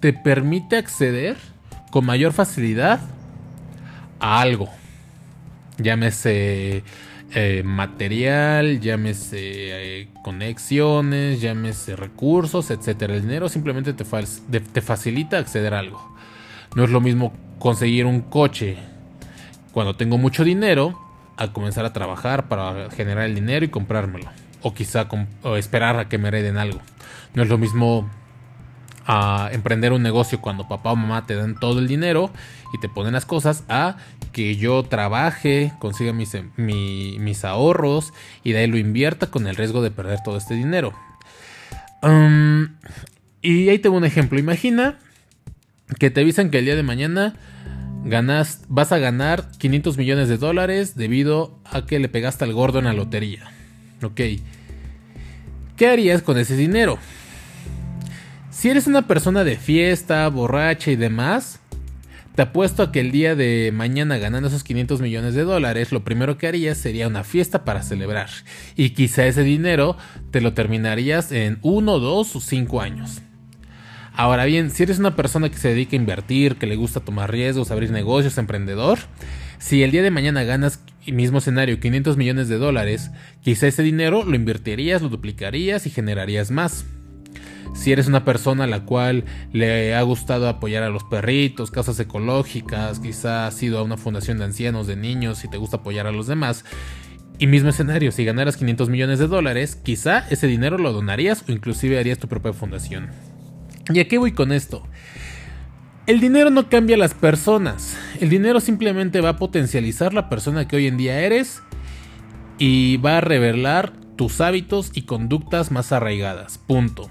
te 0.00 0.12
permite 0.12 0.76
acceder 0.76 1.36
con 1.90 2.04
mayor 2.04 2.32
facilidad 2.32 3.00
a 4.20 4.40
algo. 4.40 4.68
Llámese 5.78 6.84
eh, 7.34 7.62
material, 7.62 8.80
llámese 8.80 9.38
eh, 9.40 10.08
conexiones, 10.22 11.42
llámese 11.42 11.94
recursos, 11.94 12.70
etc. 12.70 13.02
El 13.02 13.22
dinero 13.22 13.50
simplemente 13.50 13.92
te, 13.92 14.80
facilita 14.80 15.36
acceder 15.36 15.74
a 15.74 15.80
algo. 15.80 16.16
No 16.74 16.84
es 16.84 16.90
lo 16.90 17.02
mismo 17.02 17.34
conseguir 17.58 18.06
un 18.06 18.22
coche 18.22 18.78
cuando 19.72 19.94
tengo 19.94 20.16
mucho 20.16 20.42
dinero 20.42 20.98
a 21.36 21.52
comenzar 21.52 21.84
a 21.84 21.92
trabajar 21.92 22.48
para 22.48 22.90
generar 22.90 23.26
el 23.26 23.34
dinero 23.34 23.64
y 23.64 23.68
comprármelo. 23.68 24.30
O 24.62 24.72
quizá 24.72 25.06
esperar 25.56 25.98
a 25.98 26.08
que 26.08 26.16
me 26.16 26.28
hereden 26.28 26.56
algo. 26.56 26.80
No 27.34 27.42
es 27.42 27.48
lo 27.50 27.58
mismo 27.58 28.08
a 29.06 29.48
emprender 29.52 29.92
un 29.92 30.02
negocio 30.02 30.40
cuando 30.40 30.66
papá 30.66 30.92
o 30.92 30.96
mamá 30.96 31.26
te 31.26 31.34
dan 31.34 31.58
todo 31.58 31.78
el 31.78 31.88
dinero 31.88 32.30
y 32.72 32.78
te 32.78 32.88
ponen 32.88 33.12
las 33.12 33.26
cosas 33.26 33.64
a 33.68 33.96
que 34.32 34.56
yo 34.56 34.82
trabaje, 34.82 35.72
consiga 35.78 36.12
mis, 36.12 36.36
mis 36.56 37.44
ahorros 37.44 38.12
y 38.44 38.52
de 38.52 38.58
ahí 38.58 38.66
lo 38.66 38.78
invierta 38.78 39.28
con 39.28 39.46
el 39.46 39.56
riesgo 39.56 39.82
de 39.82 39.90
perder 39.90 40.20
todo 40.24 40.36
este 40.36 40.54
dinero. 40.54 40.92
Y 43.42 43.68
ahí 43.68 43.78
tengo 43.78 43.96
un 43.96 44.04
ejemplo. 44.04 44.38
Imagina 44.38 44.98
que 45.98 46.10
te 46.10 46.20
avisan 46.20 46.50
que 46.50 46.58
el 46.58 46.64
día 46.64 46.76
de 46.76 46.82
mañana 46.82 47.34
ganas, 48.04 48.62
vas 48.68 48.92
a 48.92 48.98
ganar 48.98 49.50
500 49.58 49.96
millones 49.96 50.28
de 50.28 50.38
dólares 50.38 50.96
debido 50.96 51.58
a 51.64 51.86
que 51.86 51.98
le 51.98 52.08
pegaste 52.08 52.44
al 52.44 52.52
gordo 52.52 52.78
en 52.78 52.86
la 52.86 52.92
lotería. 52.92 53.50
Ok. 54.02 54.20
¿Qué 55.76 55.88
harías 55.88 56.22
con 56.22 56.38
ese 56.38 56.56
dinero? 56.56 56.98
Si 58.50 58.68
eres 58.68 58.86
una 58.86 59.06
persona 59.06 59.44
de 59.44 59.56
fiesta, 59.56 60.26
borracha 60.28 60.90
y 60.90 60.96
demás, 60.96 61.60
te 62.38 62.42
apuesto 62.42 62.84
a 62.84 62.92
que 62.92 63.00
el 63.00 63.10
día 63.10 63.34
de 63.34 63.72
mañana 63.74 64.16
ganando 64.16 64.46
esos 64.46 64.62
500 64.62 65.00
millones 65.00 65.34
de 65.34 65.42
dólares, 65.42 65.90
lo 65.90 66.04
primero 66.04 66.38
que 66.38 66.46
harías 66.46 66.78
sería 66.78 67.08
una 67.08 67.24
fiesta 67.24 67.64
para 67.64 67.82
celebrar. 67.82 68.30
Y 68.76 68.90
quizá 68.90 69.26
ese 69.26 69.42
dinero 69.42 69.96
te 70.30 70.40
lo 70.40 70.52
terminarías 70.52 71.32
en 71.32 71.58
1, 71.62 71.98
2 71.98 72.36
o 72.36 72.40
5 72.40 72.80
años. 72.80 73.22
Ahora 74.12 74.44
bien, 74.44 74.70
si 74.70 74.84
eres 74.84 75.00
una 75.00 75.16
persona 75.16 75.48
que 75.48 75.56
se 75.56 75.70
dedica 75.70 75.96
a 75.96 76.00
invertir, 76.00 76.54
que 76.58 76.68
le 76.68 76.76
gusta 76.76 77.00
tomar 77.00 77.32
riesgos, 77.32 77.72
abrir 77.72 77.90
negocios, 77.90 78.38
emprendedor, 78.38 79.00
si 79.58 79.82
el 79.82 79.90
día 79.90 80.04
de 80.04 80.12
mañana 80.12 80.44
ganas 80.44 80.84
mismo 81.08 81.38
escenario 81.38 81.80
500 81.80 82.16
millones 82.16 82.48
de 82.48 82.58
dólares, 82.58 83.10
quizá 83.42 83.66
ese 83.66 83.82
dinero 83.82 84.22
lo 84.22 84.36
invertirías, 84.36 85.02
lo 85.02 85.08
duplicarías 85.08 85.88
y 85.88 85.90
generarías 85.90 86.52
más. 86.52 86.84
Si 87.74 87.92
eres 87.92 88.08
una 88.08 88.24
persona 88.24 88.64
a 88.64 88.66
la 88.66 88.84
cual 88.84 89.24
le 89.52 89.94
ha 89.94 90.02
gustado 90.02 90.48
apoyar 90.48 90.82
a 90.82 90.90
los 90.90 91.04
perritos, 91.04 91.70
casas 91.70 91.98
ecológicas, 92.00 93.00
quizá 93.00 93.46
has 93.46 93.62
ido 93.62 93.78
a 93.78 93.82
una 93.82 93.96
fundación 93.96 94.38
de 94.38 94.44
ancianos, 94.44 94.86
de 94.86 94.96
niños 94.96 95.44
y 95.44 95.48
te 95.48 95.56
gusta 95.56 95.78
apoyar 95.78 96.06
a 96.06 96.12
los 96.12 96.26
demás, 96.26 96.64
Y 97.40 97.46
mismo 97.46 97.68
escenario, 97.68 98.10
si 98.10 98.24
ganaras 98.24 98.56
500 98.56 98.88
millones 98.88 99.20
de 99.20 99.28
dólares, 99.28 99.76
quizá 99.76 100.26
ese 100.28 100.48
dinero 100.48 100.76
lo 100.76 100.92
donarías 100.92 101.44
o 101.48 101.52
inclusive 101.52 101.96
harías 101.96 102.18
tu 102.18 102.26
propia 102.26 102.52
fundación. 102.52 103.10
¿Y 103.94 104.00
a 104.00 104.08
qué 104.08 104.18
voy 104.18 104.32
con 104.32 104.50
esto? 104.50 104.82
El 106.08 106.18
dinero 106.18 106.50
no 106.50 106.68
cambia 106.68 106.96
a 106.96 106.98
las 106.98 107.14
personas, 107.14 107.96
el 108.20 108.28
dinero 108.28 108.58
simplemente 108.60 109.20
va 109.20 109.30
a 109.30 109.36
potencializar 109.36 110.14
la 110.14 110.28
persona 110.28 110.66
que 110.66 110.76
hoy 110.76 110.86
en 110.88 110.96
día 110.96 111.20
eres 111.20 111.62
y 112.58 112.96
va 112.96 113.18
a 113.18 113.20
revelar 113.20 113.92
tus 114.16 114.40
hábitos 114.40 114.90
y 114.94 115.02
conductas 115.02 115.70
más 115.70 115.92
arraigadas. 115.92 116.58
Punto. 116.58 117.08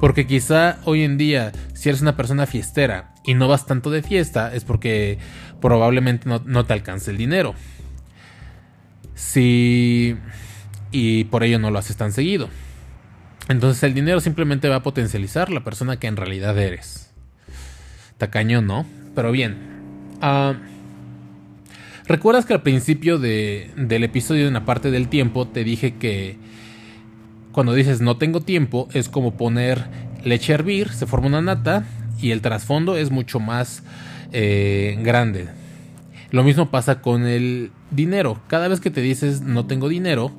Porque 0.00 0.26
quizá 0.26 0.78
hoy 0.84 1.02
en 1.04 1.18
día, 1.18 1.52
si 1.74 1.90
eres 1.90 2.00
una 2.00 2.16
persona 2.16 2.46
fiestera 2.46 3.12
y 3.24 3.34
no 3.34 3.48
vas 3.48 3.66
tanto 3.66 3.90
de 3.90 4.02
fiesta, 4.02 4.52
es 4.54 4.64
porque 4.64 5.18
probablemente 5.60 6.26
no, 6.28 6.64
te 6.64 6.72
alcance 6.72 7.10
el 7.10 7.18
dinero. 7.18 7.54
Si... 9.14 10.16
Y 10.90 11.24
por 11.24 11.44
ello 11.44 11.58
no 11.58 11.70
lo 11.70 11.78
haces 11.78 11.96
tan 11.96 12.12
seguido. 12.12 12.48
Entonces 13.48 13.82
el 13.82 13.94
dinero 13.94 14.20
simplemente 14.20 14.68
va 14.68 14.76
a 14.76 14.82
potencializar 14.82 15.50
la 15.50 15.62
persona 15.62 15.98
que 15.98 16.06
en 16.06 16.16
realidad 16.16 16.58
eres. 16.58 17.12
Tacaño, 18.16 18.62
¿no? 18.62 18.86
Pero 19.14 19.30
bien. 19.32 19.56
Ah, 20.22 20.54
¿Recuerdas 22.06 22.44
que 22.46 22.54
al 22.54 22.62
principio 22.62 23.18
del 23.18 24.02
episodio 24.02 24.44
de 24.44 24.50
una 24.50 24.64
parte 24.64 24.90
del 24.90 25.08
tiempo 25.08 25.46
te 25.46 25.62
dije 25.62 25.94
que 25.94 26.38
cuando 27.52 27.74
dices 27.74 28.00
no 28.00 28.16
tengo 28.16 28.40
tiempo 28.40 28.88
es 28.92 29.08
como 29.08 29.34
poner 29.34 29.84
leche 30.24 30.52
a 30.52 30.56
hervir, 30.56 30.90
se 30.90 31.06
forma 31.06 31.28
una 31.28 31.42
nata 31.42 31.84
y 32.20 32.30
el 32.30 32.42
trasfondo 32.42 32.96
es 32.96 33.10
mucho 33.10 33.40
más 33.40 33.82
eh, 34.32 34.98
grande. 35.02 35.48
Lo 36.30 36.44
mismo 36.44 36.70
pasa 36.70 37.00
con 37.00 37.26
el 37.26 37.72
dinero. 37.90 38.40
Cada 38.46 38.68
vez 38.68 38.80
que 38.80 38.90
te 38.90 39.00
dices 39.00 39.40
no 39.40 39.66
tengo 39.66 39.88
dinero, 39.88 40.30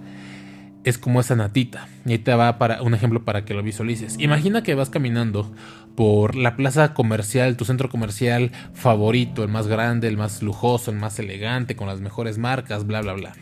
es 0.83 0.97
como 0.97 1.19
esa 1.19 1.35
natita. 1.35 1.87
Y 2.05 2.13
ahí 2.13 2.17
te 2.17 2.33
va 2.33 2.57
para 2.57 2.81
un 2.81 2.93
ejemplo 2.93 3.23
para 3.23 3.45
que 3.45 3.53
lo 3.53 3.63
visualices. 3.63 4.17
Imagina 4.19 4.63
que 4.63 4.75
vas 4.75 4.89
caminando 4.89 5.51
por 5.95 6.35
la 6.35 6.55
plaza 6.55 6.93
comercial, 6.93 7.57
tu 7.57 7.65
centro 7.65 7.89
comercial 7.89 8.51
favorito, 8.73 9.43
el 9.43 9.49
más 9.49 9.67
grande, 9.67 10.07
el 10.07 10.17
más 10.17 10.41
lujoso, 10.41 10.91
el 10.91 10.97
más 10.97 11.19
elegante, 11.19 11.75
con 11.75 11.87
las 11.87 12.01
mejores 12.01 12.37
marcas, 12.37 12.87
bla, 12.87 13.01
bla, 13.01 13.13
bla. 13.13 13.33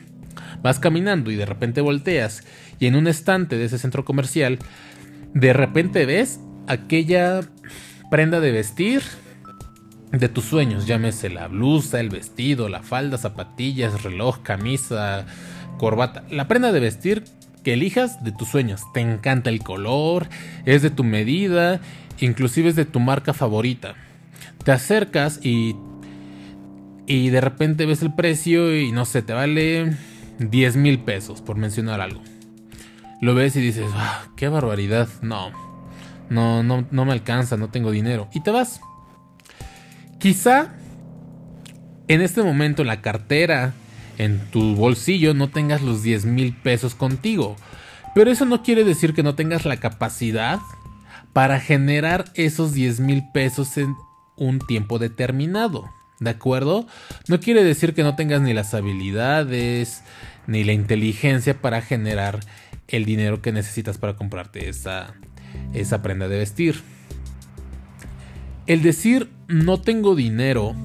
Vas 0.61 0.79
caminando 0.79 1.31
y 1.31 1.35
de 1.35 1.45
repente 1.45 1.81
volteas 1.81 2.43
y 2.79 2.88
en 2.88 2.95
un 2.95 3.07
estante 3.07 3.57
de 3.57 3.65
ese 3.65 3.77
centro 3.77 4.05
comercial, 4.05 4.59
de 5.33 5.53
repente 5.53 6.05
ves 6.05 6.39
aquella 6.67 7.41
prenda 8.09 8.39
de 8.39 8.51
vestir 8.51 9.01
de 10.12 10.29
tus 10.29 10.45
sueños, 10.45 10.88
llámese 10.88 11.29
la 11.29 11.48
blusa, 11.48 12.00
el 12.00 12.09
vestido, 12.09 12.69
la 12.69 12.81
falda, 12.81 13.17
zapatillas, 13.17 14.03
reloj, 14.03 14.41
camisa, 14.41 15.25
corbata, 15.77 16.24
la 16.31 16.48
prenda 16.48 16.71
de 16.71 16.79
vestir 16.79 17.24
que 17.63 17.74
elijas 17.74 18.24
de 18.24 18.31
tus 18.31 18.48
sueños. 18.48 18.81
Te 18.93 19.01
encanta 19.01 19.50
el 19.50 19.59
color, 19.59 20.27
es 20.65 20.81
de 20.81 20.89
tu 20.89 21.03
medida, 21.03 21.79
inclusive 22.19 22.69
es 22.69 22.75
de 22.75 22.86
tu 22.86 23.00
marca 23.00 23.33
favorita. 23.33 23.95
Te 24.63 24.71
acercas 24.71 25.39
y 25.43 25.75
y 27.09 27.31
de 27.31 27.41
repente 27.41 27.88
ves 27.88 28.03
el 28.03 28.13
precio 28.13 28.77
y 28.77 28.91
no 28.91 29.03
sé, 29.03 29.24
te 29.24 29.33
vale 29.33 29.95
10 30.38 30.75
mil 30.75 31.00
pesos 31.00 31.41
por 31.41 31.57
mencionar 31.57 32.01
algo. 32.01 32.21
Lo 33.21 33.35
ves 33.35 33.55
y 33.55 33.61
dices, 33.61 33.91
ah, 33.95 34.27
qué 34.35 34.47
barbaridad, 34.47 35.09
no, 35.21 35.51
no, 36.29 36.63
no, 36.63 36.85
no 36.89 37.05
me 37.05 37.11
alcanza, 37.11 37.57
no 37.57 37.69
tengo 37.69 37.91
dinero. 37.91 38.29
Y 38.33 38.41
te 38.41 38.51
vas. 38.51 38.79
Quizá 40.19 40.73
en 42.07 42.21
este 42.21 42.41
momento 42.41 42.81
en 42.81 42.88
la 42.88 43.01
cartera, 43.01 43.73
en 44.17 44.39
tu 44.51 44.75
bolsillo, 44.75 45.33
no 45.33 45.49
tengas 45.49 45.81
los 45.81 46.01
10 46.01 46.25
mil 46.25 46.55
pesos 46.55 46.95
contigo. 46.95 47.55
Pero 48.15 48.31
eso 48.31 48.45
no 48.45 48.63
quiere 48.63 48.83
decir 48.83 49.13
que 49.13 49.23
no 49.23 49.35
tengas 49.35 49.65
la 49.65 49.77
capacidad 49.77 50.59
para 51.33 51.59
generar 51.59 52.25
esos 52.33 52.73
10 52.73 52.99
mil 53.01 53.23
pesos 53.31 53.77
en 53.77 53.95
un 54.35 54.59
tiempo 54.59 54.97
determinado. 54.97 55.89
¿De 56.19 56.31
acuerdo? 56.31 56.88
No 57.27 57.39
quiere 57.39 57.63
decir 57.63 57.93
que 57.93 58.03
no 58.03 58.15
tengas 58.15 58.41
ni 58.41 58.53
las 58.53 58.73
habilidades 58.73 60.03
ni 60.47 60.63
la 60.63 60.73
inteligencia 60.73 61.61
para 61.61 61.81
generar 61.81 62.39
el 62.89 63.05
dinero 63.05 63.41
que 63.41 63.51
necesitas 63.51 63.98
para 63.98 64.15
comprarte 64.15 64.69
esa, 64.69 65.15
esa 65.74 66.01
prenda 66.01 66.27
de 66.27 66.38
vestir. 66.38 66.81
El 68.65 68.81
decir 68.81 69.29
no 69.48 69.81
tengo 69.81 70.15
dinero, 70.15 70.75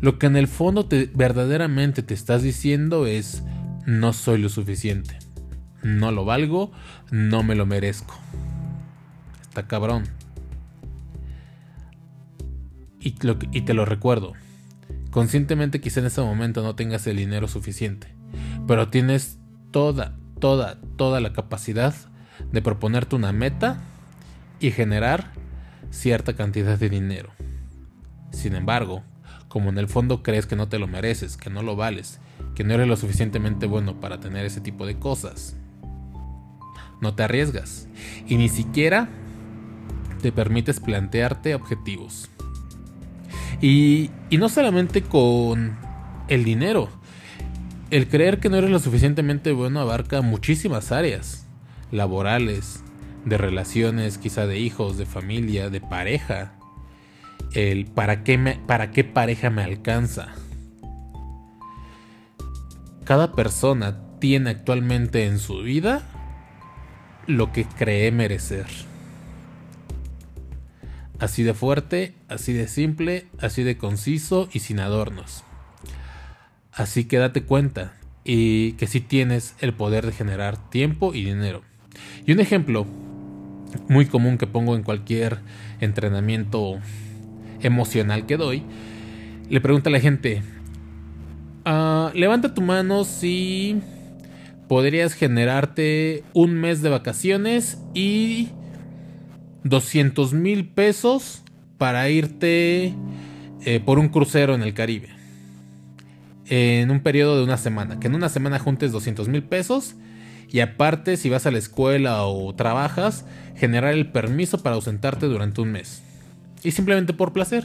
lo 0.00 0.18
que 0.18 0.26
en 0.26 0.36
el 0.36 0.48
fondo 0.48 0.86
te, 0.86 1.10
verdaderamente 1.14 2.02
te 2.02 2.14
estás 2.14 2.42
diciendo 2.42 3.06
es 3.06 3.42
no 3.86 4.12
soy 4.12 4.38
lo 4.38 4.48
suficiente. 4.48 5.18
No 5.82 6.12
lo 6.12 6.24
valgo, 6.24 6.72
no 7.10 7.42
me 7.42 7.54
lo 7.54 7.66
merezco. 7.66 8.18
Está 9.42 9.66
cabrón. 9.66 10.04
Y, 13.00 13.14
y 13.52 13.60
te 13.62 13.74
lo 13.74 13.84
recuerdo. 13.84 14.34
Conscientemente 15.10 15.80
quizá 15.80 16.00
en 16.00 16.06
ese 16.06 16.20
momento 16.20 16.62
no 16.62 16.74
tengas 16.74 17.06
el 17.06 17.16
dinero 17.16 17.48
suficiente. 17.48 18.08
Pero 18.66 18.88
tienes 18.88 19.38
toda, 19.70 20.16
toda, 20.40 20.78
toda 20.96 21.20
la 21.20 21.32
capacidad 21.32 21.94
de 22.52 22.62
proponerte 22.62 23.16
una 23.16 23.32
meta 23.32 23.78
y 24.60 24.70
generar 24.70 25.32
cierta 25.90 26.34
cantidad 26.34 26.78
de 26.78 26.88
dinero. 26.88 27.30
Sin 28.30 28.54
embargo, 28.54 29.02
como 29.48 29.70
en 29.70 29.78
el 29.78 29.88
fondo 29.88 30.22
crees 30.22 30.46
que 30.46 30.56
no 30.56 30.68
te 30.68 30.78
lo 30.78 30.86
mereces, 30.86 31.36
que 31.36 31.50
no 31.50 31.62
lo 31.62 31.76
vales, 31.76 32.20
que 32.54 32.64
no 32.64 32.74
eres 32.74 32.86
lo 32.86 32.96
suficientemente 32.96 33.66
bueno 33.66 34.00
para 34.00 34.20
tener 34.20 34.44
ese 34.44 34.60
tipo 34.60 34.86
de 34.86 34.98
cosas, 34.98 35.56
no 37.00 37.14
te 37.14 37.22
arriesgas 37.22 37.88
y 38.26 38.36
ni 38.36 38.48
siquiera 38.48 39.08
te 40.20 40.32
permites 40.32 40.80
plantearte 40.80 41.54
objetivos. 41.54 42.28
Y, 43.60 44.10
y 44.30 44.38
no 44.38 44.48
solamente 44.48 45.02
con 45.02 45.76
el 46.28 46.44
dinero, 46.44 46.90
el 47.90 48.08
creer 48.08 48.38
que 48.38 48.50
no 48.50 48.56
eres 48.56 48.70
lo 48.70 48.78
suficientemente 48.78 49.52
bueno 49.52 49.80
abarca 49.80 50.20
muchísimas 50.20 50.92
áreas, 50.92 51.46
laborales, 51.90 52.82
de 53.24 53.38
relaciones, 53.38 54.18
quizá 54.18 54.46
de 54.46 54.58
hijos, 54.58 54.98
de 54.98 55.06
familia, 55.06 55.70
de 55.70 55.80
pareja. 55.80 56.52
El 57.52 57.86
para 57.86 58.24
qué, 58.24 58.58
para 58.66 58.90
qué 58.90 59.04
pareja 59.04 59.48
me 59.50 59.62
alcanza. 59.62 60.28
Cada 63.04 63.32
persona 63.32 63.98
tiene 64.18 64.50
actualmente 64.50 65.24
en 65.24 65.38
su 65.38 65.62
vida 65.62 66.02
lo 67.26 67.52
que 67.52 67.64
cree 67.64 68.12
merecer. 68.12 68.66
Así 71.18 71.42
de 71.42 71.54
fuerte, 71.54 72.14
así 72.28 72.52
de 72.52 72.68
simple, 72.68 73.28
así 73.40 73.62
de 73.62 73.78
conciso 73.78 74.48
y 74.52 74.60
sin 74.60 74.78
adornos. 74.78 75.42
Así 76.78 77.04
que 77.04 77.18
date 77.18 77.42
cuenta 77.42 77.92
y 78.24 78.72
que 78.74 78.86
si 78.86 79.00
tienes 79.00 79.56
el 79.58 79.74
poder 79.74 80.06
de 80.06 80.12
generar 80.12 80.70
tiempo 80.70 81.12
y 81.12 81.24
dinero. 81.24 81.62
Y 82.24 82.30
un 82.32 82.38
ejemplo 82.38 82.86
muy 83.88 84.06
común 84.06 84.38
que 84.38 84.46
pongo 84.46 84.76
en 84.76 84.84
cualquier 84.84 85.38
entrenamiento 85.80 86.78
emocional 87.60 88.26
que 88.26 88.36
doy, 88.36 88.62
le 89.50 89.60
pregunta 89.60 89.90
a 89.90 89.92
la 89.92 89.98
gente, 89.98 90.42
ah, 91.64 92.12
levanta 92.14 92.54
tu 92.54 92.60
mano 92.60 93.02
si 93.04 93.80
podrías 94.68 95.14
generarte 95.14 96.22
un 96.32 96.54
mes 96.54 96.80
de 96.80 96.90
vacaciones 96.90 97.82
y 97.92 98.50
200 99.64 100.32
mil 100.32 100.68
pesos 100.68 101.42
para 101.76 102.08
irte 102.08 102.94
eh, 103.64 103.80
por 103.84 103.98
un 103.98 104.10
crucero 104.10 104.54
en 104.54 104.62
el 104.62 104.74
Caribe. 104.74 105.17
En 106.48 106.90
un 106.90 107.00
periodo 107.00 107.36
de 107.36 107.44
una 107.44 107.56
semana. 107.56 108.00
Que 108.00 108.06
en 108.06 108.14
una 108.14 108.28
semana 108.28 108.58
juntes 108.58 108.92
200 108.92 109.28
mil 109.28 109.42
pesos 109.42 109.94
y 110.50 110.60
aparte, 110.60 111.16
si 111.16 111.28
vas 111.28 111.46
a 111.46 111.50
la 111.50 111.58
escuela 111.58 112.24
o 112.24 112.54
trabajas, 112.54 113.26
generar 113.54 113.92
el 113.92 114.10
permiso 114.10 114.62
para 114.62 114.76
ausentarte 114.76 115.26
durante 115.26 115.60
un 115.60 115.72
mes. 115.72 116.02
Y 116.62 116.70
simplemente 116.70 117.12
por 117.12 117.32
placer, 117.32 117.64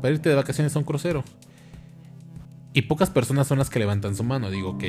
para 0.00 0.14
irte 0.14 0.30
de 0.30 0.34
vacaciones 0.34 0.74
a 0.74 0.78
un 0.78 0.84
crucero. 0.84 1.24
Y 2.72 2.82
pocas 2.82 3.10
personas 3.10 3.46
son 3.46 3.58
las 3.58 3.68
que 3.68 3.78
levantan 3.78 4.16
su 4.16 4.24
mano. 4.24 4.50
Digo, 4.50 4.70
ok. 4.70 4.84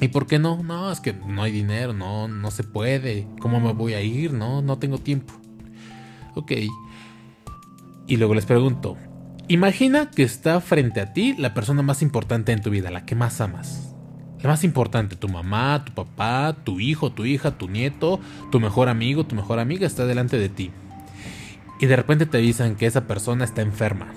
¿Y 0.00 0.08
por 0.08 0.26
qué 0.26 0.40
no? 0.40 0.62
No, 0.62 0.90
es 0.90 1.00
que 1.00 1.12
no 1.12 1.42
hay 1.42 1.52
dinero, 1.52 1.92
no, 1.92 2.26
no 2.26 2.50
se 2.50 2.64
puede. 2.64 3.28
¿Cómo 3.40 3.60
me 3.60 3.72
voy 3.72 3.94
a 3.94 4.00
ir? 4.00 4.32
No, 4.32 4.60
no 4.60 4.78
tengo 4.78 4.98
tiempo. 4.98 5.32
Ok. 6.34 6.52
Y 8.08 8.16
luego 8.16 8.34
les 8.34 8.44
pregunto, 8.44 8.96
imagina 9.48 10.10
que 10.10 10.22
está 10.22 10.60
frente 10.60 11.00
a 11.00 11.12
ti 11.12 11.34
la 11.36 11.54
persona 11.54 11.82
más 11.82 12.02
importante 12.02 12.52
en 12.52 12.62
tu 12.62 12.70
vida, 12.70 12.90
la 12.90 13.04
que 13.04 13.14
más 13.14 13.40
amas. 13.40 13.94
La 14.40 14.50
más 14.50 14.62
importante, 14.62 15.16
tu 15.16 15.28
mamá, 15.28 15.84
tu 15.84 15.92
papá, 15.94 16.56
tu 16.62 16.78
hijo, 16.78 17.10
tu 17.10 17.24
hija, 17.24 17.58
tu 17.58 17.68
nieto, 17.68 18.20
tu 18.52 18.60
mejor 18.60 18.88
amigo, 18.88 19.26
tu 19.26 19.34
mejor 19.34 19.58
amiga 19.58 19.86
está 19.86 20.06
delante 20.06 20.38
de 20.38 20.48
ti. 20.48 20.70
Y 21.80 21.86
de 21.86 21.96
repente 21.96 22.26
te 22.26 22.38
avisan 22.38 22.76
que 22.76 22.86
esa 22.86 23.06
persona 23.06 23.44
está 23.44 23.62
enferma. 23.62 24.12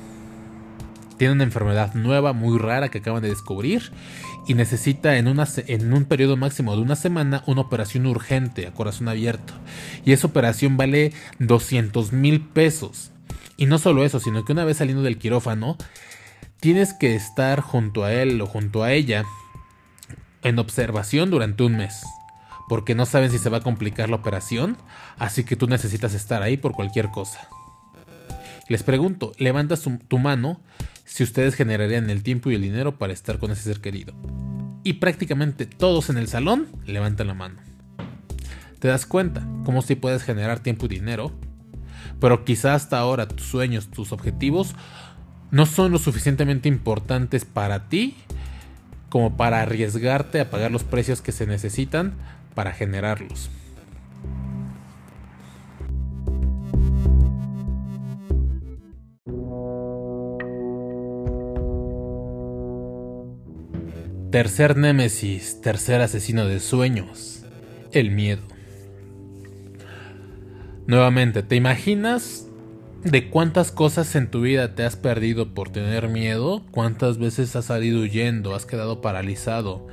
tiene 1.18 1.34
una 1.34 1.44
enfermedad 1.44 1.94
nueva, 1.94 2.34
muy 2.34 2.58
rara 2.58 2.90
que 2.90 2.98
acaban 2.98 3.22
de 3.22 3.30
descubrir 3.30 3.92
y 4.48 4.56
necesita 4.56 5.18
en, 5.18 5.28
en 5.28 5.94
un 5.94 6.06
periodo 6.06 6.36
máximo 6.36 6.76
de 6.76 6.82
una 6.82 6.96
semana 6.96 7.44
una 7.46 7.62
operación 7.62 8.08
urgente 8.08 8.66
a 8.66 8.74
corazón 8.74 9.08
abierto. 9.08 9.54
Y 10.04 10.14
esa 10.14 10.28
operación 10.28 10.78
vale 10.78 11.14
200 11.40 12.12
mil 12.12 12.42
pesos. 12.42 13.12
Y 13.62 13.68
no 13.68 13.78
solo 13.78 14.04
eso, 14.04 14.20
sino 14.20 14.44
que 14.44 14.54
una 14.54 14.66
vez 14.66 14.78
saliendo 14.78 15.04
del 15.04 15.20
quirófano, 15.20 15.78
tienes 16.60 16.96
que 16.96 17.14
estar 17.14 17.62
junto 17.62 18.04
a 18.04 18.12
él 18.12 18.42
o 18.42 18.48
junto 18.48 18.82
a 18.82 18.92
ella 18.92 19.24
en 20.42 20.58
observación 20.58 21.30
durante 21.30 21.62
un 21.62 21.78
mes. 21.78 22.02
Porque 22.68 22.96
no 22.96 23.06
saben 23.06 23.30
si 23.30 23.38
se 23.38 23.52
va 23.52 23.58
a 23.58 23.62
complicar 23.62 24.10
la 24.10 24.16
operación, 24.16 24.78
así 25.20 25.44
que 25.44 25.56
tú 25.56 25.68
necesitas 25.68 26.16
estar 26.16 26.42
ahí 26.42 26.58
por 26.58 26.72
cualquier 26.72 27.12
cosa. 27.12 27.50
Les 28.68 28.82
pregunto, 28.82 29.32
levanta 29.38 29.76
tu 30.08 30.18
mano 30.18 30.60
si 31.06 31.22
ustedes 31.22 31.54
generarían 31.54 32.10
el 32.10 32.24
tiempo 32.24 32.50
y 32.50 32.56
el 32.56 32.64
dinero 32.64 32.98
para 32.98 33.14
estar 33.14 33.38
con 33.38 33.52
ese 33.52 33.62
ser 33.62 33.80
querido. 33.80 34.16
Y 34.84 34.94
prácticamente 34.94 35.68
todos 35.68 36.10
en 36.10 36.18
el 36.18 36.28
salón 36.28 36.68
levantan 36.88 37.28
la 37.28 37.36
mano. 37.36 37.62
Te 38.80 38.88
das 38.88 39.06
cuenta 39.06 39.48
cómo 39.66 39.84
si 39.84 39.94
puedes 39.94 40.24
generar 40.24 40.62
tiempo 40.62 40.88
y 40.88 40.90
dinero, 40.90 41.32
pero 42.20 42.46
quizá 42.46 42.74
hasta 42.74 42.98
ahora 42.98 43.28
tus 43.28 43.48
sueños, 43.48 43.88
tus 43.90 44.12
objetivos 44.12 44.76
no 45.52 45.66
son 45.66 45.92
lo 45.92 46.00
suficientemente 46.00 46.70
importantes 46.70 47.46
para 47.46 47.90
ti 47.90 48.16
como 49.10 49.36
para 49.36 49.62
arriesgarte 49.62 50.40
a 50.40 50.50
pagar 50.50 50.72
los 50.72 50.84
precios 50.84 51.22
que 51.22 51.34
se 51.34 51.46
necesitan 51.46 52.14
para 52.56 52.72
generarlos. 52.72 53.50
Tercer 64.32 64.78
némesis, 64.78 65.60
tercer 65.60 66.00
asesino 66.00 66.46
de 66.46 66.62
sueños, 66.62 67.44
el 67.92 68.12
miedo. 68.12 68.44
Nuevamente, 70.92 71.42
¿te 71.42 71.56
imaginas 71.56 72.50
de 73.06 73.30
cuántas 73.30 73.72
cosas 73.72 74.14
en 74.18 74.30
tu 74.30 74.42
vida 74.42 74.76
te 74.76 74.84
has 74.84 74.98
perdido 74.98 75.54
por 75.54 75.70
tener 75.70 76.10
miedo? 76.10 76.64
¿Cuántas 76.72 77.18
veces 77.18 77.56
has 77.56 77.64
salido 77.64 78.02
huyendo, 78.02 78.54
has 78.54 78.66
quedado 78.66 79.00
paralizado 79.00 79.88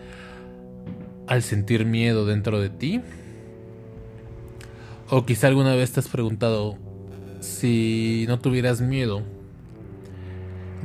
al 1.28 1.44
sentir 1.44 1.84
miedo 1.84 2.26
dentro 2.26 2.58
de 2.60 2.70
ti? 2.70 3.00
O 5.08 5.24
quizá 5.24 5.46
alguna 5.46 5.76
vez 5.76 5.92
te 5.92 6.00
has 6.00 6.08
preguntado 6.08 6.76
si 7.38 8.24
no 8.26 8.40
tuvieras 8.40 8.80
miedo, 8.80 9.22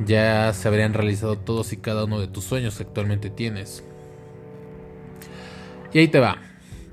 ya 0.06 0.52
se 0.52 0.68
habrían 0.68 0.94
realizado 0.94 1.38
todos 1.38 1.72
y 1.72 1.78
cada 1.78 2.04
uno 2.04 2.20
de 2.20 2.28
tus 2.28 2.44
sueños 2.44 2.76
que 2.76 2.84
actualmente 2.84 3.30
tienes. 3.30 3.82
Y 5.92 5.98
ahí 5.98 6.06
te 6.06 6.20
va. 6.20 6.38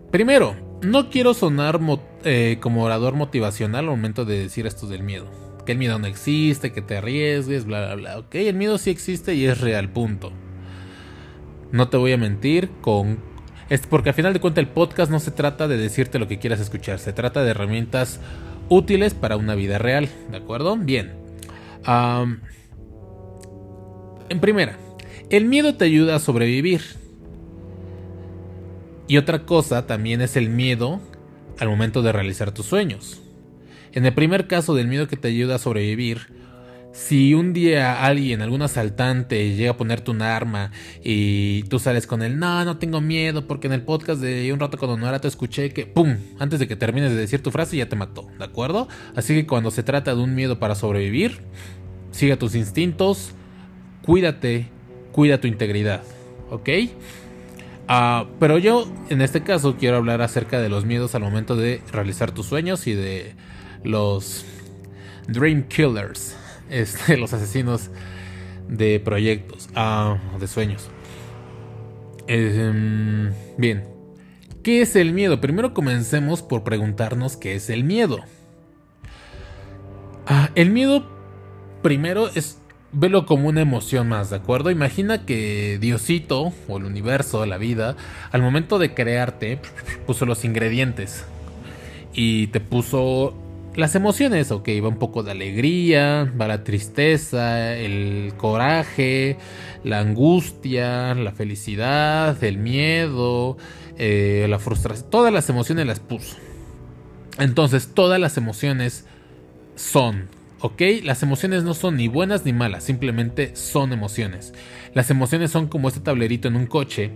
Primero, 0.09 0.55
no 0.81 1.11
quiero 1.11 1.35
sonar 1.35 1.79
eh, 2.23 2.57
como 2.59 2.83
orador 2.83 3.13
motivacional 3.13 3.85
al 3.85 3.91
momento 3.91 4.25
de 4.25 4.39
decir 4.39 4.67
esto 4.67 4.87
del 4.87 5.03
miedo. 5.03 5.25
Que 5.65 5.73
el 5.73 5.77
miedo 5.77 5.99
no 5.99 6.07
existe, 6.07 6.71
que 6.71 6.81
te 6.81 6.97
arriesgues, 6.97 7.65
bla, 7.65 7.85
bla, 7.85 7.95
bla. 7.95 8.19
Ok, 8.19 8.35
el 8.35 8.55
miedo 8.55 8.77
sí 8.77 8.89
existe 8.89 9.35
y 9.35 9.45
es 9.45 9.61
real, 9.61 9.89
punto. 9.89 10.31
No 11.71 11.89
te 11.89 11.97
voy 11.97 12.13
a 12.13 12.17
mentir 12.17 12.69
con... 12.81 13.19
Es 13.69 13.87
porque 13.87 14.09
al 14.09 14.15
final 14.15 14.33
de 14.33 14.41
cuentas 14.41 14.63
el 14.63 14.69
podcast 14.69 15.11
no 15.11 15.19
se 15.19 15.31
trata 15.31 15.67
de 15.67 15.77
decirte 15.77 16.19
lo 16.19 16.27
que 16.27 16.39
quieras 16.39 16.59
escuchar, 16.59 16.99
se 16.99 17.13
trata 17.13 17.43
de 17.43 17.51
herramientas 17.51 18.19
útiles 18.67 19.13
para 19.13 19.37
una 19.37 19.55
vida 19.55 19.77
real, 19.77 20.09
¿de 20.29 20.37
acuerdo? 20.37 20.75
Bien. 20.75 21.13
En 24.29 24.39
primera, 24.39 24.77
el 25.29 25.45
miedo 25.45 25.75
te 25.75 25.85
ayuda 25.85 26.15
a 26.15 26.19
sobrevivir. 26.19 26.81
Y 29.07 29.17
otra 29.17 29.45
cosa 29.45 29.87
también 29.87 30.21
es 30.21 30.35
el 30.35 30.49
miedo 30.49 31.01
al 31.61 31.69
momento 31.69 32.01
de 32.01 32.11
realizar 32.11 32.51
tus 32.51 32.65
sueños. 32.65 33.21
En 33.93 34.03
el 34.07 34.13
primer 34.13 34.47
caso 34.47 34.73
del 34.73 34.87
miedo 34.87 35.07
que 35.07 35.15
te 35.15 35.27
ayuda 35.27 35.55
a 35.55 35.59
sobrevivir, 35.59 36.33
si 36.91 37.35
un 37.35 37.53
día 37.53 38.03
alguien, 38.03 38.41
algún 38.41 38.63
asaltante, 38.63 39.55
llega 39.55 39.71
a 39.71 39.77
ponerte 39.77 40.09
un 40.09 40.23
arma 40.23 40.71
y 41.03 41.61
tú 41.63 41.77
sales 41.77 42.07
con 42.07 42.23
él, 42.23 42.39
no, 42.39 42.65
no 42.65 42.79
tengo 42.79 42.99
miedo, 42.99 43.45
porque 43.45 43.67
en 43.67 43.73
el 43.73 43.83
podcast 43.83 44.19
de 44.21 44.51
un 44.51 44.59
rato 44.59 44.79
era 45.07 45.21
te 45.21 45.27
escuché 45.27 45.69
que, 45.69 45.85
¡pum!, 45.85 46.17
antes 46.39 46.59
de 46.59 46.67
que 46.67 46.75
termines 46.75 47.11
de 47.11 47.17
decir 47.17 47.43
tu 47.43 47.51
frase 47.51 47.77
ya 47.77 47.87
te 47.87 47.95
mató, 47.95 48.27
¿de 48.39 48.43
acuerdo? 48.43 48.87
Así 49.15 49.35
que 49.35 49.45
cuando 49.45 49.69
se 49.69 49.83
trata 49.83 50.15
de 50.15 50.21
un 50.21 50.33
miedo 50.33 50.57
para 50.57 50.73
sobrevivir, 50.73 51.41
siga 52.09 52.37
tus 52.37 52.55
instintos, 52.55 53.33
cuídate, 54.01 54.67
cuida 55.11 55.39
tu 55.39 55.47
integridad, 55.47 56.01
¿ok? 56.49 56.69
Ah, 57.93 58.25
pero 58.39 58.57
yo 58.57 58.89
en 59.09 59.21
este 59.21 59.43
caso 59.43 59.75
quiero 59.77 59.97
hablar 59.97 60.21
acerca 60.21 60.61
de 60.61 60.69
los 60.69 60.85
miedos 60.85 61.13
al 61.13 61.23
momento 61.23 61.57
de 61.57 61.81
realizar 61.91 62.31
tus 62.31 62.45
sueños 62.45 62.87
y 62.87 62.93
de 62.93 63.35
los 63.83 64.45
Dream 65.27 65.63
Killers, 65.63 66.37
este, 66.69 67.17
los 67.17 67.33
asesinos 67.33 67.89
de 68.69 69.01
proyectos, 69.01 69.67
uh, 69.75 70.39
de 70.39 70.47
sueños. 70.47 70.89
Em, 72.27 73.33
bien, 73.57 73.83
¿qué 74.63 74.81
es 74.81 74.95
el 74.95 75.11
miedo? 75.11 75.41
Primero 75.41 75.73
comencemos 75.73 76.41
por 76.41 76.63
preguntarnos 76.63 77.35
qué 77.35 77.55
es 77.55 77.69
el 77.69 77.83
miedo. 77.83 78.21
Ah, 80.27 80.49
el 80.55 80.69
miedo 80.69 81.11
primero 81.81 82.29
es 82.35 82.60
velo 82.93 83.25
como 83.25 83.47
una 83.47 83.61
emoción 83.61 84.09
más, 84.09 84.29
¿de 84.29 84.35
acuerdo? 84.37 84.71
Imagina 84.71 85.25
que 85.25 85.77
Diosito, 85.79 86.53
o 86.67 86.77
el 86.77 86.85
universo, 86.85 87.45
la 87.45 87.57
vida, 87.57 87.95
al 88.31 88.41
momento 88.41 88.79
de 88.79 88.93
crearte, 88.93 89.59
puso 90.05 90.25
los 90.25 90.43
ingredientes 90.45 91.25
y 92.13 92.47
te 92.47 92.59
puso 92.59 93.33
las 93.75 93.95
emociones, 93.95 94.51
ok, 94.51 94.67
va 94.83 94.89
un 94.89 94.99
poco 94.99 95.23
de 95.23 95.31
alegría, 95.31 96.31
va 96.39 96.47
la 96.47 96.63
tristeza, 96.63 97.73
el 97.73 98.33
coraje, 98.35 99.37
la 99.85 99.99
angustia, 99.99 101.15
la 101.15 101.31
felicidad, 101.31 102.43
el 102.43 102.57
miedo, 102.57 103.57
eh, 103.97 104.45
la 104.49 104.59
frustración, 104.59 105.09
todas 105.09 105.31
las 105.31 105.49
emociones 105.49 105.85
las 105.85 106.01
puso. 106.01 106.35
Entonces, 107.39 107.93
todas 107.93 108.19
las 108.19 108.35
emociones 108.35 109.05
son 109.75 110.27
¿ok? 110.61 110.81
Las 111.03 111.23
emociones 111.23 111.63
no 111.63 111.73
son 111.73 111.97
ni 111.97 112.07
buenas 112.07 112.45
ni 112.45 112.53
malas, 112.53 112.83
simplemente 112.83 113.55
son 113.55 113.93
emociones. 113.93 114.53
Las 114.93 115.09
emociones 115.09 115.51
son 115.51 115.67
como 115.67 115.87
este 115.87 115.99
tablerito 115.99 116.47
en 116.47 116.55
un 116.55 116.67
coche 116.67 117.11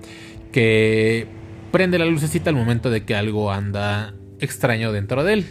que 0.51 1.27
prende 1.71 1.99
la 1.99 2.05
lucecita 2.05 2.49
al 2.49 2.55
momento 2.55 2.89
de 2.89 3.05
que 3.05 3.15
algo 3.15 3.51
anda 3.51 4.13
extraño 4.39 4.91
dentro 4.91 5.23
de 5.23 5.33
él. 5.33 5.45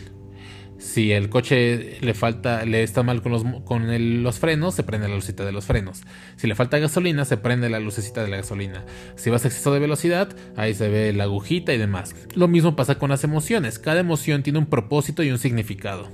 Si 0.78 1.12
el 1.12 1.30
coche 1.30 1.98
le 2.00 2.14
falta, 2.14 2.64
le 2.64 2.82
está 2.82 3.02
mal 3.02 3.22
con, 3.22 3.32
los, 3.32 3.44
con 3.64 4.22
los 4.22 4.38
frenos, 4.38 4.74
se 4.74 4.82
prende 4.82 5.08
la 5.08 5.14
lucecita 5.14 5.44
de 5.44 5.52
los 5.52 5.64
frenos. 5.64 6.02
Si 6.36 6.46
le 6.46 6.54
falta 6.54 6.78
gasolina, 6.78 7.24
se 7.24 7.36
prende 7.36 7.70
la 7.70 7.78
lucecita 7.78 8.22
de 8.22 8.28
la 8.28 8.38
gasolina. 8.38 8.84
Si 9.14 9.30
vas 9.30 9.44
a 9.44 9.48
exceso 9.48 9.72
de 9.72 9.78
velocidad, 9.78 10.34
ahí 10.56 10.74
se 10.74 10.88
ve 10.88 11.12
la 11.12 11.24
agujita 11.24 11.72
y 11.72 11.78
demás. 11.78 12.14
Lo 12.34 12.48
mismo 12.48 12.74
pasa 12.74 12.96
con 12.96 13.10
las 13.10 13.24
emociones. 13.24 13.78
Cada 13.78 14.00
emoción 14.00 14.42
tiene 14.42 14.58
un 14.58 14.66
propósito 14.66 15.22
y 15.22 15.30
un 15.30 15.38
significado. 15.38 16.10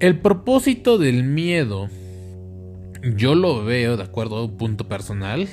El 0.00 0.18
propósito 0.18 0.98
del 0.98 1.22
miedo, 1.22 1.88
yo 3.16 3.34
lo 3.34 3.64
veo 3.64 3.96
de 3.96 4.02
acuerdo 4.02 4.38
a 4.38 4.44
un 4.44 4.56
punto 4.56 4.88
personal, 4.88 5.48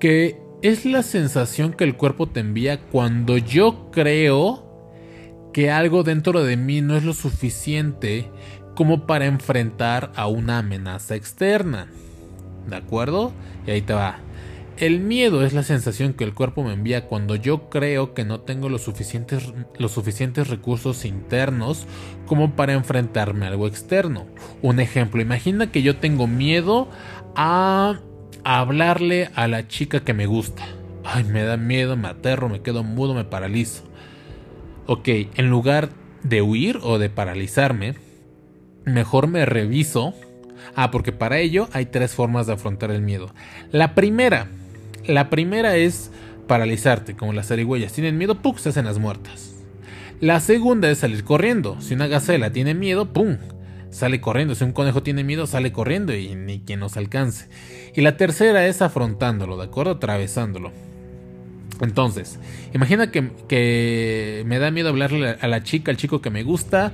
que 0.00 0.40
es 0.62 0.86
la 0.86 1.02
sensación 1.02 1.74
que 1.74 1.84
el 1.84 1.96
cuerpo 1.96 2.26
te 2.26 2.40
envía 2.40 2.80
cuando 2.80 3.36
yo 3.36 3.90
creo 3.90 4.92
que 5.52 5.70
algo 5.70 6.04
dentro 6.04 6.42
de 6.42 6.56
mí 6.56 6.80
no 6.80 6.96
es 6.96 7.04
lo 7.04 7.12
suficiente 7.12 8.30
como 8.74 9.06
para 9.06 9.26
enfrentar 9.26 10.10
a 10.16 10.26
una 10.26 10.58
amenaza 10.58 11.14
externa. 11.14 11.90
¿De 12.66 12.76
acuerdo? 12.76 13.32
Y 13.66 13.72
ahí 13.72 13.82
te 13.82 13.92
va. 13.92 14.20
El 14.78 15.00
miedo 15.00 15.44
es 15.44 15.54
la 15.54 15.64
sensación 15.64 16.12
que 16.12 16.22
el 16.22 16.34
cuerpo 16.34 16.62
me 16.62 16.72
envía 16.72 17.06
cuando 17.06 17.34
yo 17.34 17.68
creo 17.68 18.14
que 18.14 18.24
no 18.24 18.42
tengo 18.42 18.68
los 18.68 18.82
suficientes, 18.82 19.52
los 19.76 19.90
suficientes 19.90 20.46
recursos 20.46 21.04
internos 21.04 21.88
como 22.26 22.54
para 22.54 22.74
enfrentarme 22.74 23.44
a 23.44 23.48
algo 23.48 23.66
externo. 23.66 24.26
Un 24.62 24.78
ejemplo, 24.78 25.20
imagina 25.20 25.72
que 25.72 25.82
yo 25.82 25.96
tengo 25.96 26.28
miedo 26.28 26.88
a, 27.34 27.98
hablarle 28.44 29.30
a 29.34 29.48
la 29.48 29.66
chica 29.66 30.04
que 30.04 30.14
me 30.14 30.26
gusta. 30.26 30.64
Ay, 31.02 31.24
me 31.24 31.42
da 31.42 31.56
miedo, 31.56 31.96
me 31.96 32.06
aterro, 32.06 32.48
me 32.48 32.62
quedo 32.62 32.84
mudo, 32.84 33.14
me 33.14 33.24
paralizo. 33.24 33.82
Ok, 34.86 35.08
en 35.08 35.50
lugar 35.50 35.88
de 36.22 36.40
huir 36.40 36.78
o 36.84 37.00
de 37.00 37.10
paralizarme, 37.10 37.96
mejor 38.84 39.26
me 39.26 39.44
reviso. 39.44 40.14
Ah, 40.76 40.92
porque 40.92 41.10
para 41.10 41.38
ello 41.40 41.68
hay 41.72 41.86
tres 41.86 42.14
formas 42.14 42.46
de 42.46 42.52
afrontar 42.52 42.92
el 42.92 43.02
miedo. 43.02 43.34
La 43.72 43.96
primera 43.96 44.48
la 45.08 45.30
primera 45.30 45.76
es 45.76 46.12
paralizarte, 46.46 47.16
como 47.16 47.32
las 47.32 47.48
zarigüeyas 47.48 47.92
tienen 47.92 48.16
miedo, 48.18 48.40
¡pum! 48.40 48.56
se 48.56 48.68
hacen 48.68 48.84
las 48.84 48.98
muertas. 48.98 49.54
La 50.20 50.40
segunda 50.40 50.90
es 50.90 50.98
salir 50.98 51.24
corriendo. 51.24 51.80
Si 51.80 51.94
una 51.94 52.06
gacela 52.06 52.52
tiene 52.52 52.74
miedo, 52.74 53.12
¡pum! 53.12 53.38
sale 53.90 54.20
corriendo. 54.20 54.54
Si 54.54 54.64
un 54.64 54.72
conejo 54.72 55.02
tiene 55.02 55.24
miedo, 55.24 55.46
sale 55.46 55.72
corriendo 55.72 56.14
y 56.14 56.34
ni 56.34 56.60
quien 56.60 56.80
nos 56.80 56.96
alcance. 56.96 57.48
Y 57.94 58.02
la 58.02 58.16
tercera 58.16 58.66
es 58.66 58.82
afrontándolo, 58.82 59.56
¿de 59.56 59.64
acuerdo? 59.64 59.92
Atravesándolo. 59.92 60.72
Entonces, 61.80 62.38
imagina 62.74 63.10
que, 63.10 64.42
me 64.46 64.58
da 64.58 64.70
miedo 64.70 64.88
hablarle 64.88 65.36
a 65.40 65.48
la 65.48 65.62
chica, 65.62 65.90
al 65.90 65.96
chico 65.96 66.20
que 66.20 66.30
me 66.30 66.42
gusta. 66.42 66.92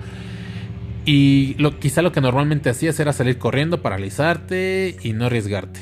Y 1.06 1.54
lo, 1.58 1.78
quizá 1.78 2.00
lo 2.02 2.12
que 2.12 2.20
normalmente 2.20 2.70
hacías 2.70 2.98
era 3.00 3.12
salir 3.12 3.38
corriendo, 3.38 3.82
paralizarte 3.82 4.96
y 5.02 5.12
no 5.12 5.26
arriesgarte. 5.26 5.80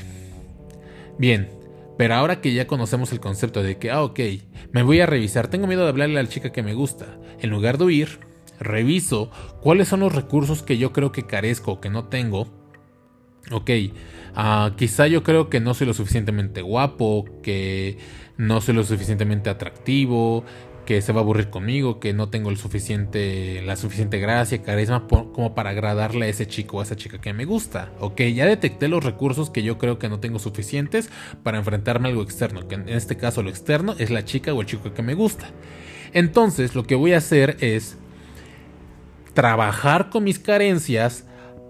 Bien, 1.18 1.48
pero 2.02 2.16
ahora 2.16 2.40
que 2.40 2.52
ya 2.52 2.66
conocemos 2.66 3.12
el 3.12 3.20
concepto 3.20 3.62
de 3.62 3.78
que, 3.78 3.92
ah, 3.92 4.02
ok, 4.02 4.18
me 4.72 4.82
voy 4.82 4.98
a 4.98 5.06
revisar, 5.06 5.46
tengo 5.46 5.68
miedo 5.68 5.84
de 5.84 5.90
hablarle 5.90 6.18
a 6.18 6.22
la 6.24 6.28
chica 6.28 6.50
que 6.50 6.64
me 6.64 6.74
gusta. 6.74 7.16
En 7.38 7.48
lugar 7.48 7.78
de 7.78 7.84
huir, 7.84 8.18
reviso 8.58 9.30
cuáles 9.60 9.86
son 9.86 10.00
los 10.00 10.12
recursos 10.12 10.64
que 10.64 10.78
yo 10.78 10.92
creo 10.92 11.12
que 11.12 11.28
carezco 11.28 11.70
o 11.70 11.80
que 11.80 11.90
no 11.90 12.06
tengo. 12.06 12.48
Ok, 13.52 13.70
uh, 14.36 14.74
quizá 14.74 15.06
yo 15.06 15.22
creo 15.22 15.48
que 15.48 15.60
no 15.60 15.74
soy 15.74 15.86
lo 15.86 15.94
suficientemente 15.94 16.60
guapo, 16.60 17.24
que 17.40 17.98
no 18.36 18.60
soy 18.60 18.74
lo 18.74 18.82
suficientemente 18.82 19.48
atractivo, 19.48 20.44
que 20.86 21.00
se 21.00 21.12
va 21.12 21.20
a 21.20 21.22
aburrir 21.22 21.48
conmigo, 21.50 22.00
que 22.00 22.12
no 22.12 22.28
tengo 22.28 22.50
el 22.50 22.56
suficiente, 22.56 23.62
la 23.62 23.76
suficiente 23.76 24.18
gracia, 24.18 24.62
carisma 24.62 25.06
como 25.06 25.54
para 25.54 25.70
agradarle 25.70 26.26
a 26.26 26.28
ese 26.28 26.46
chico 26.46 26.76
o 26.76 26.80
a 26.80 26.82
esa 26.82 26.96
chica 26.96 27.20
que 27.20 27.32
me 27.32 27.44
gusta. 27.44 27.92
Ok, 28.00 28.22
ya 28.34 28.46
detecté 28.46 28.88
los 28.88 29.04
recursos 29.04 29.50
que 29.50 29.62
yo 29.62 29.78
creo 29.78 29.98
que 29.98 30.08
no 30.08 30.18
tengo 30.18 30.38
suficientes 30.38 31.10
para 31.42 31.58
enfrentarme 31.58 32.08
a 32.08 32.10
algo 32.10 32.22
externo, 32.22 32.66
que 32.66 32.74
en 32.74 32.88
este 32.88 33.16
caso 33.16 33.42
lo 33.42 33.50
externo 33.50 33.94
es 33.98 34.10
la 34.10 34.24
chica 34.24 34.52
o 34.52 34.60
el 34.60 34.66
chico 34.66 34.92
que 34.92 35.02
me 35.02 35.14
gusta. 35.14 35.50
Entonces 36.12 36.74
lo 36.74 36.84
que 36.84 36.94
voy 36.94 37.12
a 37.12 37.18
hacer 37.18 37.56
es 37.60 37.96
trabajar 39.34 40.10
con 40.10 40.24
mis 40.24 40.38
carencias 40.38 41.24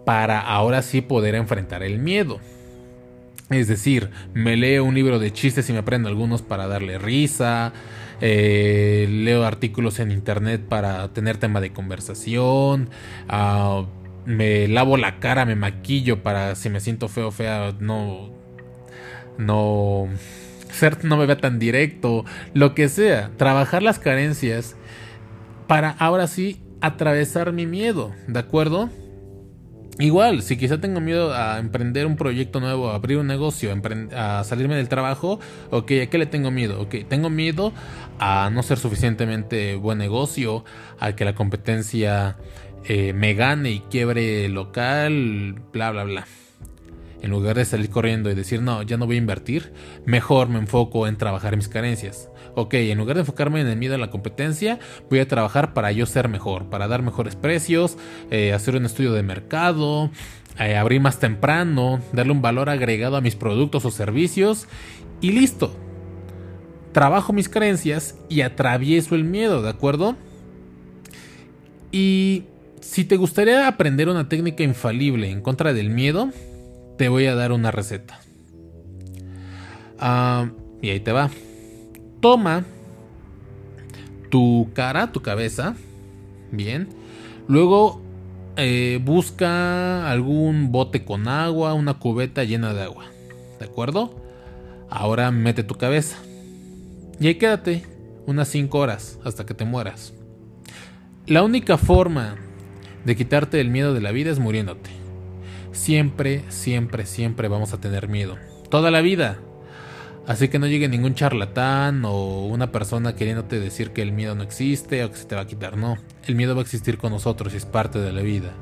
para 0.05 0.41
ahora 0.41 0.83
sí 0.83 1.01
poder 1.01 1.35
enfrentar 1.35 1.83
el 1.83 1.99
miedo. 1.99 2.41
Es 3.51 3.69
decir, 3.69 4.11
me 4.33 4.57
leo 4.57 4.85
un 4.85 4.95
libro 4.95 5.19
de 5.19 5.33
chistes 5.33 5.69
y 5.69 5.73
me 5.73 5.81
aprendo 5.81 6.09
algunos 6.09 6.43
para 6.43 6.67
darle 6.67 6.99
risa. 6.99 7.73
Eh, 8.25 9.09
leo 9.11 9.45
artículos 9.45 9.99
en 9.99 10.13
internet 10.13 10.63
para 10.69 11.13
tener 11.13 11.39
tema 11.39 11.61
de 11.61 11.73
conversación. 11.73 12.89
Ah, 13.29 13.85
me 14.25 14.69
lavo 14.69 14.97
la 14.97 15.19
cara, 15.19 15.45
me 15.45 15.57
maquillo 15.57 16.23
para 16.23 16.55
si 16.55 16.71
me 16.71 16.81
siento 16.81 17.09
feo 17.09 17.29
o 17.29 17.31
fea, 17.33 17.75
no. 17.81 18.31
No. 19.39 20.09
Ser 20.71 21.05
no 21.05 21.17
me 21.17 21.27
vea 21.27 21.39
tan 21.39 21.59
directo. 21.59 22.25
Lo 22.55 22.75
que 22.75 22.89
sea. 22.89 23.33
Trabajar 23.37 23.83
las 23.83 23.99
carencias 23.99 24.77
para 25.67 25.91
ahora 25.91 26.29
sí 26.29 26.63
atravesar 26.81 27.53
mi 27.53 27.67
miedo, 27.67 28.13
¿de 28.29 28.39
acuerdo? 28.39 28.89
Igual, 29.99 30.41
si 30.43 30.57
quizá 30.57 30.81
tengo 30.81 31.01
miedo 31.01 31.35
a 31.35 31.59
emprender 31.59 32.07
un 32.07 32.17
proyecto 32.17 32.61
nuevo, 32.61 32.91
a 32.91 32.95
abrir 32.95 33.19
un 33.19 33.27
negocio, 33.27 33.75
a, 34.17 34.43
salirme 34.43 34.75
del 34.75 34.89
trabajo, 34.89 35.39
ok, 35.71 35.93
¿a 36.03 36.07
qué 36.07 36.19
le 36.19 36.25
tengo 36.25 36.51
miedo? 36.51 36.81
Ok, 36.81 36.97
tengo 37.09 37.29
miedo 37.29 37.75
a 38.19 38.49
no 38.51 38.63
ser 38.63 38.79
suficientemente 38.79 39.77
buen 39.77 39.99
negocio, 39.99 40.65
a 40.99 41.15
que 41.15 41.27
la 41.27 41.35
competencia 41.35 42.39
eh, 42.85 43.13
me 43.13 43.35
gane 43.35 43.71
y 43.71 43.81
quiebre 43.81 44.49
local, 44.49 45.61
bla, 45.73 45.91
bla, 45.91 46.05
bla. 46.05 46.27
En 47.21 47.31
lugar 47.31 47.57
de 47.57 47.67
salir 47.67 47.91
corriendo 47.91 48.31
y 48.31 48.35
decir, 48.35 48.63
no, 48.63 48.83
ya 48.83 48.97
no 48.97 49.07
voy 49.07 49.17
a 49.17 49.19
invertir, 49.19 49.75
mejor 50.07 50.49
me 50.49 50.59
enfoco 50.59 51.07
en 51.07 51.17
trabajar 51.17 51.55
mis 51.57 51.69
carencias 51.69 52.32
ok, 52.55 52.75
en 52.75 52.99
lugar 52.99 53.17
de 53.17 53.21
enfocarme 53.21 53.61
en 53.61 53.67
el 53.67 53.77
miedo 53.77 53.95
a 53.95 53.99
la 53.99 54.11
competencia, 54.11 54.79
voy 55.11 55.21
a 55.21 55.29
trabajar 55.29 55.75
para 55.75 55.93
yo 55.93 56.07
ser 56.07 56.29
mejor, 56.29 56.67
para 56.67 56.89
dar 56.89 57.03
mejores 57.03 57.37
precios, 57.37 57.97
eh, 58.31 58.53
hacer 58.53 58.77
un 58.77 58.85
estudio 58.85 59.13
de 59.13 59.23
mercado, 59.23 60.11
eh, 60.59 60.77
abrir 60.77 61.01
más 61.01 61.19
temprano, 61.19 62.01
darle 62.13 62.33
un 62.33 62.43
valor 62.43 62.69
agregado 62.69 63.17
a 63.17 63.21
mis 63.21 63.37
productos 63.37 63.85
o 63.85 63.91
servicios 63.91 64.67
y 65.21 65.33
listo. 65.33 65.75
Trabajo 66.93 67.33
mis 67.33 67.49
creencias 67.49 68.19
y 68.29 68.43
atravieso 68.43 69.15
el 69.15 69.25
miedo, 69.25 69.63
¿de 69.63 69.71
acuerdo? 69.71 70.17
Y 71.91 72.45
si 72.81 73.05
te 73.05 73.17
gustaría 73.17 73.67
aprender 73.67 74.09
una 74.09 74.29
técnica 74.29 74.63
infalible 74.63 75.31
en 75.31 75.41
contra 75.41 75.73
del 75.73 75.89
miedo, 75.89 76.31
te 76.99 77.09
voy 77.09 77.27
a 77.27 77.35
dar 77.35 77.53
una 77.53 77.71
receta. 77.71 78.21
Ah, 79.99 80.51
y 80.83 80.91
ahí 80.91 81.01
te 81.01 81.13
va 81.13 81.31
toma 82.23 82.65
tu 84.31 84.71
cara, 84.73 85.13
tu 85.13 85.21
cabeza, 85.21 85.75
bien, 86.51 86.89
luego 87.49 88.01
eh, 88.57 88.99
busca 89.05 90.11
algún 90.11 90.73
bote 90.73 91.05
con 91.05 91.29
agua, 91.29 91.75
una 91.75 91.95
cubeta 91.95 92.45
llena 92.45 92.73
de 92.73 92.85
agua, 92.85 93.05
¿de 93.59 93.67
acuerdo? 93.67 94.15
Ahora 94.89 95.31
mete 95.31 95.65
tu 95.65 95.75
cabeza 95.75 96.17
y 97.21 97.27
ahí 97.27 97.35
quédate 97.35 97.85
unas 98.27 98.49
5 98.49 98.79
horas 98.79 99.19
hasta 99.25 99.45
que 99.45 99.55
te 99.55 99.65
mueras. 99.65 100.15
La 101.27 101.43
única 101.43 101.77
forma 101.77 102.37
de 103.05 103.17
quitarte 103.17 103.61
el 103.61 103.69
miedo 103.69 103.95
de 103.95 104.01
la 104.01 104.13
vida 104.13 104.31
es 104.31 104.39
muriéndote. 104.39 104.91
Siempre, 105.73 106.43
siempre, 106.49 107.05
siempre 107.07 107.49
vamos 107.49 107.73
a 107.73 107.81
tener 107.81 108.09
miedo. 108.09 108.37
Toda 108.71 108.91
la 108.91 109.01
vida. 109.01 109.39
Así 110.27 110.49
que 110.49 110.59
no 110.59 110.69
llegue 110.69 110.89
ningún 110.89 111.15
charlatán 111.15 112.05
o 112.05 112.47
una 112.47 112.71
persona 112.71 113.17
queriéndote 113.17 113.59
decir 113.59 113.91
que 113.91 114.03
el 114.03 114.13
miedo 114.13 114.35
no 114.35 114.45
existe 114.45 115.05
o 115.05 115.11
que 115.11 115.17
se 115.17 115.25
te 115.25 115.35
va 115.35 115.43
a 115.43 115.47
quitar. 115.47 115.77
No, 115.77 115.99
el 116.27 116.37
miedo 116.37 116.55
va 116.55 116.61
a 116.61 116.63
existir 116.63 116.97
con 116.97 117.11
nosotros 117.11 117.53
y 117.55 117.57
es 117.57 117.67
parte 117.67 117.99
de 117.99 118.13
la 118.13 118.23
vida. 118.23 118.53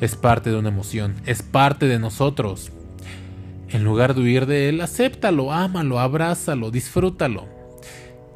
Es 0.00 0.16
parte 0.16 0.50
de 0.50 0.58
una 0.58 0.68
emoción, 0.68 1.16
es 1.24 1.42
parte 1.42 1.86
de 1.86 1.98
nosotros. 1.98 2.72
En 3.70 3.84
lugar 3.84 4.14
de 4.14 4.20
huir 4.20 4.46
de 4.46 4.68
él, 4.68 4.80
acéptalo, 4.80 5.52
ámalo, 5.52 5.98
abrázalo, 5.98 6.70
disfrútalo. 6.70 7.46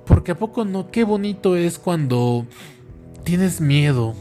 Porque 0.06 0.32
a 0.32 0.38
poco 0.38 0.64
no, 0.64 0.90
qué 0.90 1.04
bonito 1.04 1.56
es 1.56 1.78
cuando 1.78 2.46
tienes 3.22 3.60
miedo, 3.60 4.14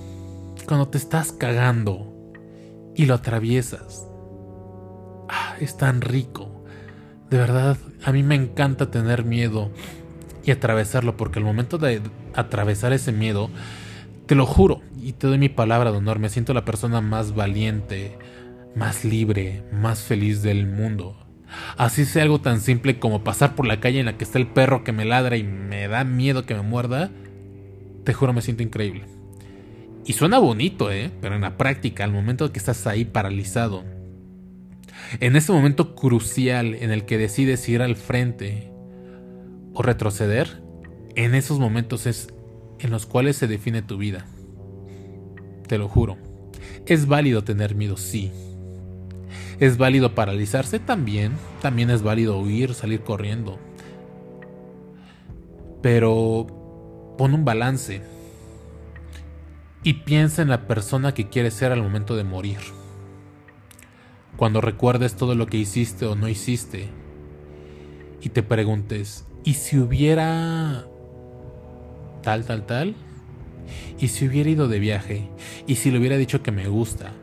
cuando 0.67 0.89
te 0.89 0.97
estás 0.97 1.31
cagando 1.31 2.13
y 2.95 3.05
lo 3.05 3.15
atraviesas. 3.15 4.05
Ah, 5.29 5.55
es 5.59 5.77
tan 5.77 6.01
rico. 6.01 6.50
De 7.31 7.37
verdad, 7.37 7.77
a 8.03 8.11
mí 8.11 8.23
me 8.23 8.35
encanta 8.35 8.91
tener 8.91 9.23
miedo 9.23 9.71
y 10.43 10.51
atravesarlo, 10.51 11.15
porque 11.15 11.39
al 11.39 11.45
momento 11.45 11.77
de 11.77 12.01
atravesar 12.35 12.91
ese 12.91 13.13
miedo, 13.13 13.49
te 14.25 14.35
lo 14.35 14.45
juro 14.45 14.81
y 15.01 15.13
te 15.13 15.27
doy 15.27 15.37
mi 15.37 15.47
palabra 15.47 15.93
de 15.93 15.99
honor, 15.99 16.19
me 16.19 16.27
siento 16.27 16.53
la 16.53 16.65
persona 16.65 16.99
más 16.99 17.33
valiente, 17.33 18.17
más 18.75 19.05
libre, 19.05 19.63
más 19.71 20.01
feliz 20.01 20.41
del 20.41 20.67
mundo. 20.67 21.15
Así 21.77 22.03
sea 22.03 22.23
algo 22.23 22.41
tan 22.41 22.59
simple 22.59 22.99
como 22.99 23.23
pasar 23.23 23.55
por 23.55 23.65
la 23.65 23.79
calle 23.79 24.01
en 24.01 24.07
la 24.07 24.17
que 24.17 24.25
está 24.25 24.37
el 24.37 24.47
perro 24.47 24.83
que 24.83 24.91
me 24.91 25.05
ladra 25.05 25.37
y 25.37 25.43
me 25.43 25.87
da 25.87 26.03
miedo 26.03 26.45
que 26.45 26.55
me 26.55 26.63
muerda, 26.63 27.11
te 28.03 28.13
juro 28.13 28.33
me 28.33 28.41
siento 28.41 28.61
increíble. 28.61 29.05
Y 30.05 30.13
suena 30.13 30.37
bonito, 30.37 30.91
¿eh? 30.91 31.11
Pero 31.21 31.35
en 31.35 31.41
la 31.41 31.55
práctica, 31.55 32.03
al 32.03 32.11
momento 32.11 32.51
que 32.51 32.59
estás 32.59 32.87
ahí 32.87 33.05
paralizado, 33.05 33.85
en 35.19 35.35
ese 35.35 35.51
momento 35.51 35.95
crucial 35.95 36.75
en 36.75 36.91
el 36.91 37.05
que 37.05 37.17
decides 37.17 37.67
ir 37.67 37.81
al 37.81 37.95
frente 37.95 38.71
o 39.73 39.81
retroceder, 39.81 40.61
en 41.15 41.35
esos 41.35 41.59
momentos 41.59 42.05
es 42.05 42.29
en 42.79 42.91
los 42.91 43.05
cuales 43.05 43.35
se 43.35 43.47
define 43.47 43.81
tu 43.81 43.97
vida. 43.97 44.25
Te 45.67 45.77
lo 45.77 45.87
juro. 45.87 46.17
Es 46.85 47.07
válido 47.07 47.43
tener 47.43 47.75
miedo, 47.75 47.97
sí. 47.97 48.31
Es 49.59 49.77
válido 49.77 50.15
paralizarse 50.15 50.79
también. 50.79 51.33
También 51.61 51.89
es 51.91 52.01
válido 52.01 52.39
huir, 52.39 52.73
salir 52.73 53.01
corriendo. 53.01 53.59
Pero 55.81 57.15
pon 57.17 57.33
un 57.33 57.45
balance. 57.45 58.01
Y 59.83 59.93
piensa 59.93 60.41
en 60.41 60.49
la 60.49 60.67
persona 60.67 61.13
que 61.13 61.29
quieres 61.29 61.53
ser 61.53 61.71
al 61.71 61.83
momento 61.83 62.15
de 62.15 62.23
morir 62.23 62.59
cuando 64.37 64.61
recuerdes 64.61 65.15
todo 65.15 65.35
lo 65.35 65.47
que 65.47 65.57
hiciste 65.57 66.05
o 66.05 66.15
no 66.15 66.27
hiciste 66.27 66.89
y 68.21 68.29
te 68.29 68.43
preguntes, 68.43 69.25
¿y 69.43 69.55
si 69.55 69.77
hubiera 69.77 70.85
tal, 72.21 72.45
tal, 72.45 72.65
tal? 72.65 72.95
¿Y 73.99 74.09
si 74.09 74.27
hubiera 74.27 74.49
ido 74.49 74.67
de 74.67 74.79
viaje? 74.79 75.29
¿Y 75.67 75.75
si 75.75 75.91
le 75.91 75.99
hubiera 75.99 76.17
dicho 76.17 76.43
que 76.43 76.51
me 76.51 76.67
gusta? 76.67 77.13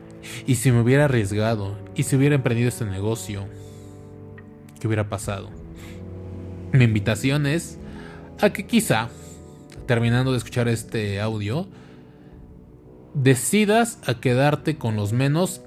¿Y 0.45 0.55
si 0.55 0.71
me 0.71 0.81
hubiera 0.81 1.05
arriesgado? 1.05 1.77
¿Y 1.95 2.03
si 2.03 2.15
hubiera 2.15 2.35
emprendido 2.35 2.69
este 2.69 2.85
negocio? 2.85 3.47
¿Qué 4.79 4.87
hubiera 4.87 5.09
pasado? 5.09 5.49
Mi 6.71 6.85
invitación 6.85 7.45
es 7.45 7.77
a 8.39 8.51
que 8.51 8.65
quizá, 8.65 9.09
terminando 9.85 10.31
de 10.31 10.37
escuchar 10.37 10.67
este 10.67 11.19
audio, 11.19 11.67
decidas 13.13 13.99
a 14.05 14.19
quedarte 14.19 14.77
con 14.77 14.95
los 14.95 15.13
menos 15.13 15.61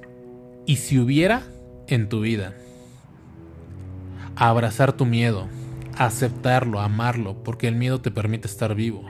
y 0.66 0.76
si 0.76 0.98
hubiera 0.98 1.42
en 1.88 2.08
tu 2.08 2.20
vida. 2.20 2.54
abrazar 4.34 4.92
tu 4.94 5.04
miedo, 5.04 5.46
aceptarlo, 5.96 6.80
amarlo, 6.80 7.42
porque 7.44 7.68
el 7.68 7.76
miedo 7.76 8.00
te 8.00 8.10
permite 8.10 8.48
estar 8.48 8.74
vivo. 8.74 9.04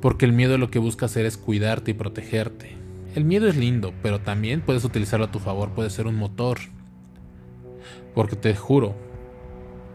Porque 0.00 0.24
el 0.24 0.32
miedo 0.32 0.56
lo 0.56 0.70
que 0.70 0.78
busca 0.78 1.06
hacer 1.06 1.26
es 1.26 1.36
cuidarte 1.36 1.90
y 1.90 1.94
protegerte. 1.94 2.76
El 3.14 3.24
miedo 3.24 3.48
es 3.48 3.56
lindo, 3.56 3.92
pero 4.02 4.20
también 4.20 4.60
puedes 4.60 4.84
utilizarlo 4.84 5.26
a 5.26 5.32
tu 5.32 5.40
favor, 5.40 5.70
puede 5.70 5.90
ser 5.90 6.06
un 6.06 6.14
motor. 6.14 6.58
Porque 8.14 8.36
te 8.36 8.54
juro, 8.54 8.94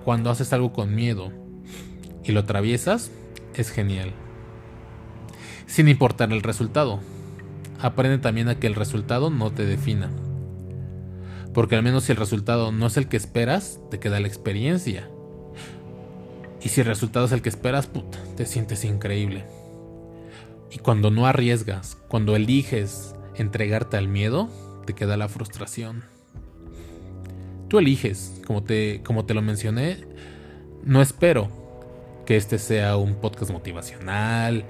cuando 0.04 0.30
haces 0.30 0.52
algo 0.54 0.74
con 0.74 0.94
miedo 0.94 1.32
y 2.24 2.34
lo 2.34 2.42
atraviesas, 2.42 3.12
es 3.56 3.70
genial. 3.70 4.12
Sin 5.66 5.88
importar 5.88 6.32
el 6.34 6.42
resultado. 6.42 7.00
Aprende 7.80 8.18
también 8.18 8.50
a 8.50 8.60
que 8.60 8.68
el 8.68 8.76
resultado 8.76 9.30
no 9.30 9.52
te 9.52 9.66
defina. 9.66 10.12
Porque 11.54 11.76
al 11.76 11.84
menos 11.84 12.06
si 12.06 12.12
el 12.12 12.18
resultado 12.18 12.72
no 12.72 12.88
es 12.88 12.98
el 12.98 13.08
que 13.08 13.18
esperas, 13.18 13.80
te 13.90 14.00
queda 14.00 14.20
la 14.20 14.28
experiencia. 14.28 15.10
Y 16.62 16.70
si 16.70 16.82
el 16.82 16.88
resultado 16.88 17.26
es 17.26 17.32
el 17.32 17.42
que 17.42 17.50
esperas, 17.50 17.88
puta, 17.88 18.20
te 18.38 18.46
sientes 18.46 18.86
increíble. 18.86 19.46
Y 20.72 20.78
cuando 20.78 21.12
no 21.12 21.28
arriesgas, 21.28 21.98
cuando 22.08 22.36
eliges 22.36 23.16
entregarte 23.36 23.98
al 23.98 24.08
miedo, 24.08 24.50
te 24.86 24.94
queda 24.94 25.18
la 25.18 25.28
frustración. 25.28 26.04
Tú 27.68 27.80
eliges, 27.80 28.42
como 28.46 28.64
te, 28.64 29.02
como 29.04 29.26
te 29.26 29.34
lo 29.34 29.42
mencioné, 29.42 29.98
no 30.84 31.02
espero 31.02 31.50
que 32.26 32.38
este 32.38 32.60
sea 32.60 32.98
un 32.98 33.16
podcast 33.16 33.52
motivacional, 33.52 34.66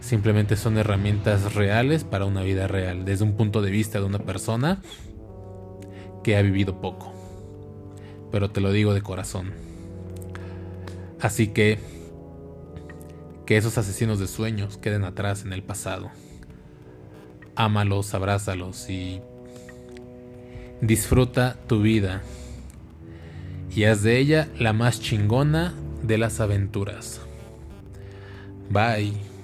simplemente 0.00 0.56
son 0.56 0.78
herramientas 0.78 1.54
reales 1.54 2.04
para 2.04 2.24
una 2.24 2.42
vida 2.42 2.66
real, 2.66 3.04
desde 3.04 3.24
un 3.24 3.36
punto 3.36 3.62
de 3.62 3.70
vista 3.70 3.98
de 3.98 4.06
una 4.06 4.18
persona 4.18 4.80
que 6.26 6.36
ha 6.36 6.42
vivido 6.42 6.80
poco. 6.80 7.12
Pero 8.32 8.50
te 8.50 8.60
lo 8.60 8.72
digo 8.72 8.92
de 8.94 9.00
corazón. 9.00 9.52
Así 11.20 11.46
que 11.46 11.78
que 13.46 13.56
esos 13.56 13.78
asesinos 13.78 14.18
de 14.18 14.26
sueños 14.26 14.76
queden 14.76 15.04
atrás 15.04 15.44
en 15.44 15.52
el 15.52 15.62
pasado. 15.62 16.10
Ámalos, 17.54 18.12
abrázalos 18.12 18.90
y 18.90 19.20
disfruta 20.80 21.58
tu 21.68 21.80
vida. 21.80 22.22
Y 23.72 23.84
haz 23.84 24.02
de 24.02 24.18
ella 24.18 24.48
la 24.58 24.72
más 24.72 25.00
chingona 25.00 25.74
de 26.02 26.18
las 26.18 26.40
aventuras. 26.40 27.20
Bye. 28.68 29.35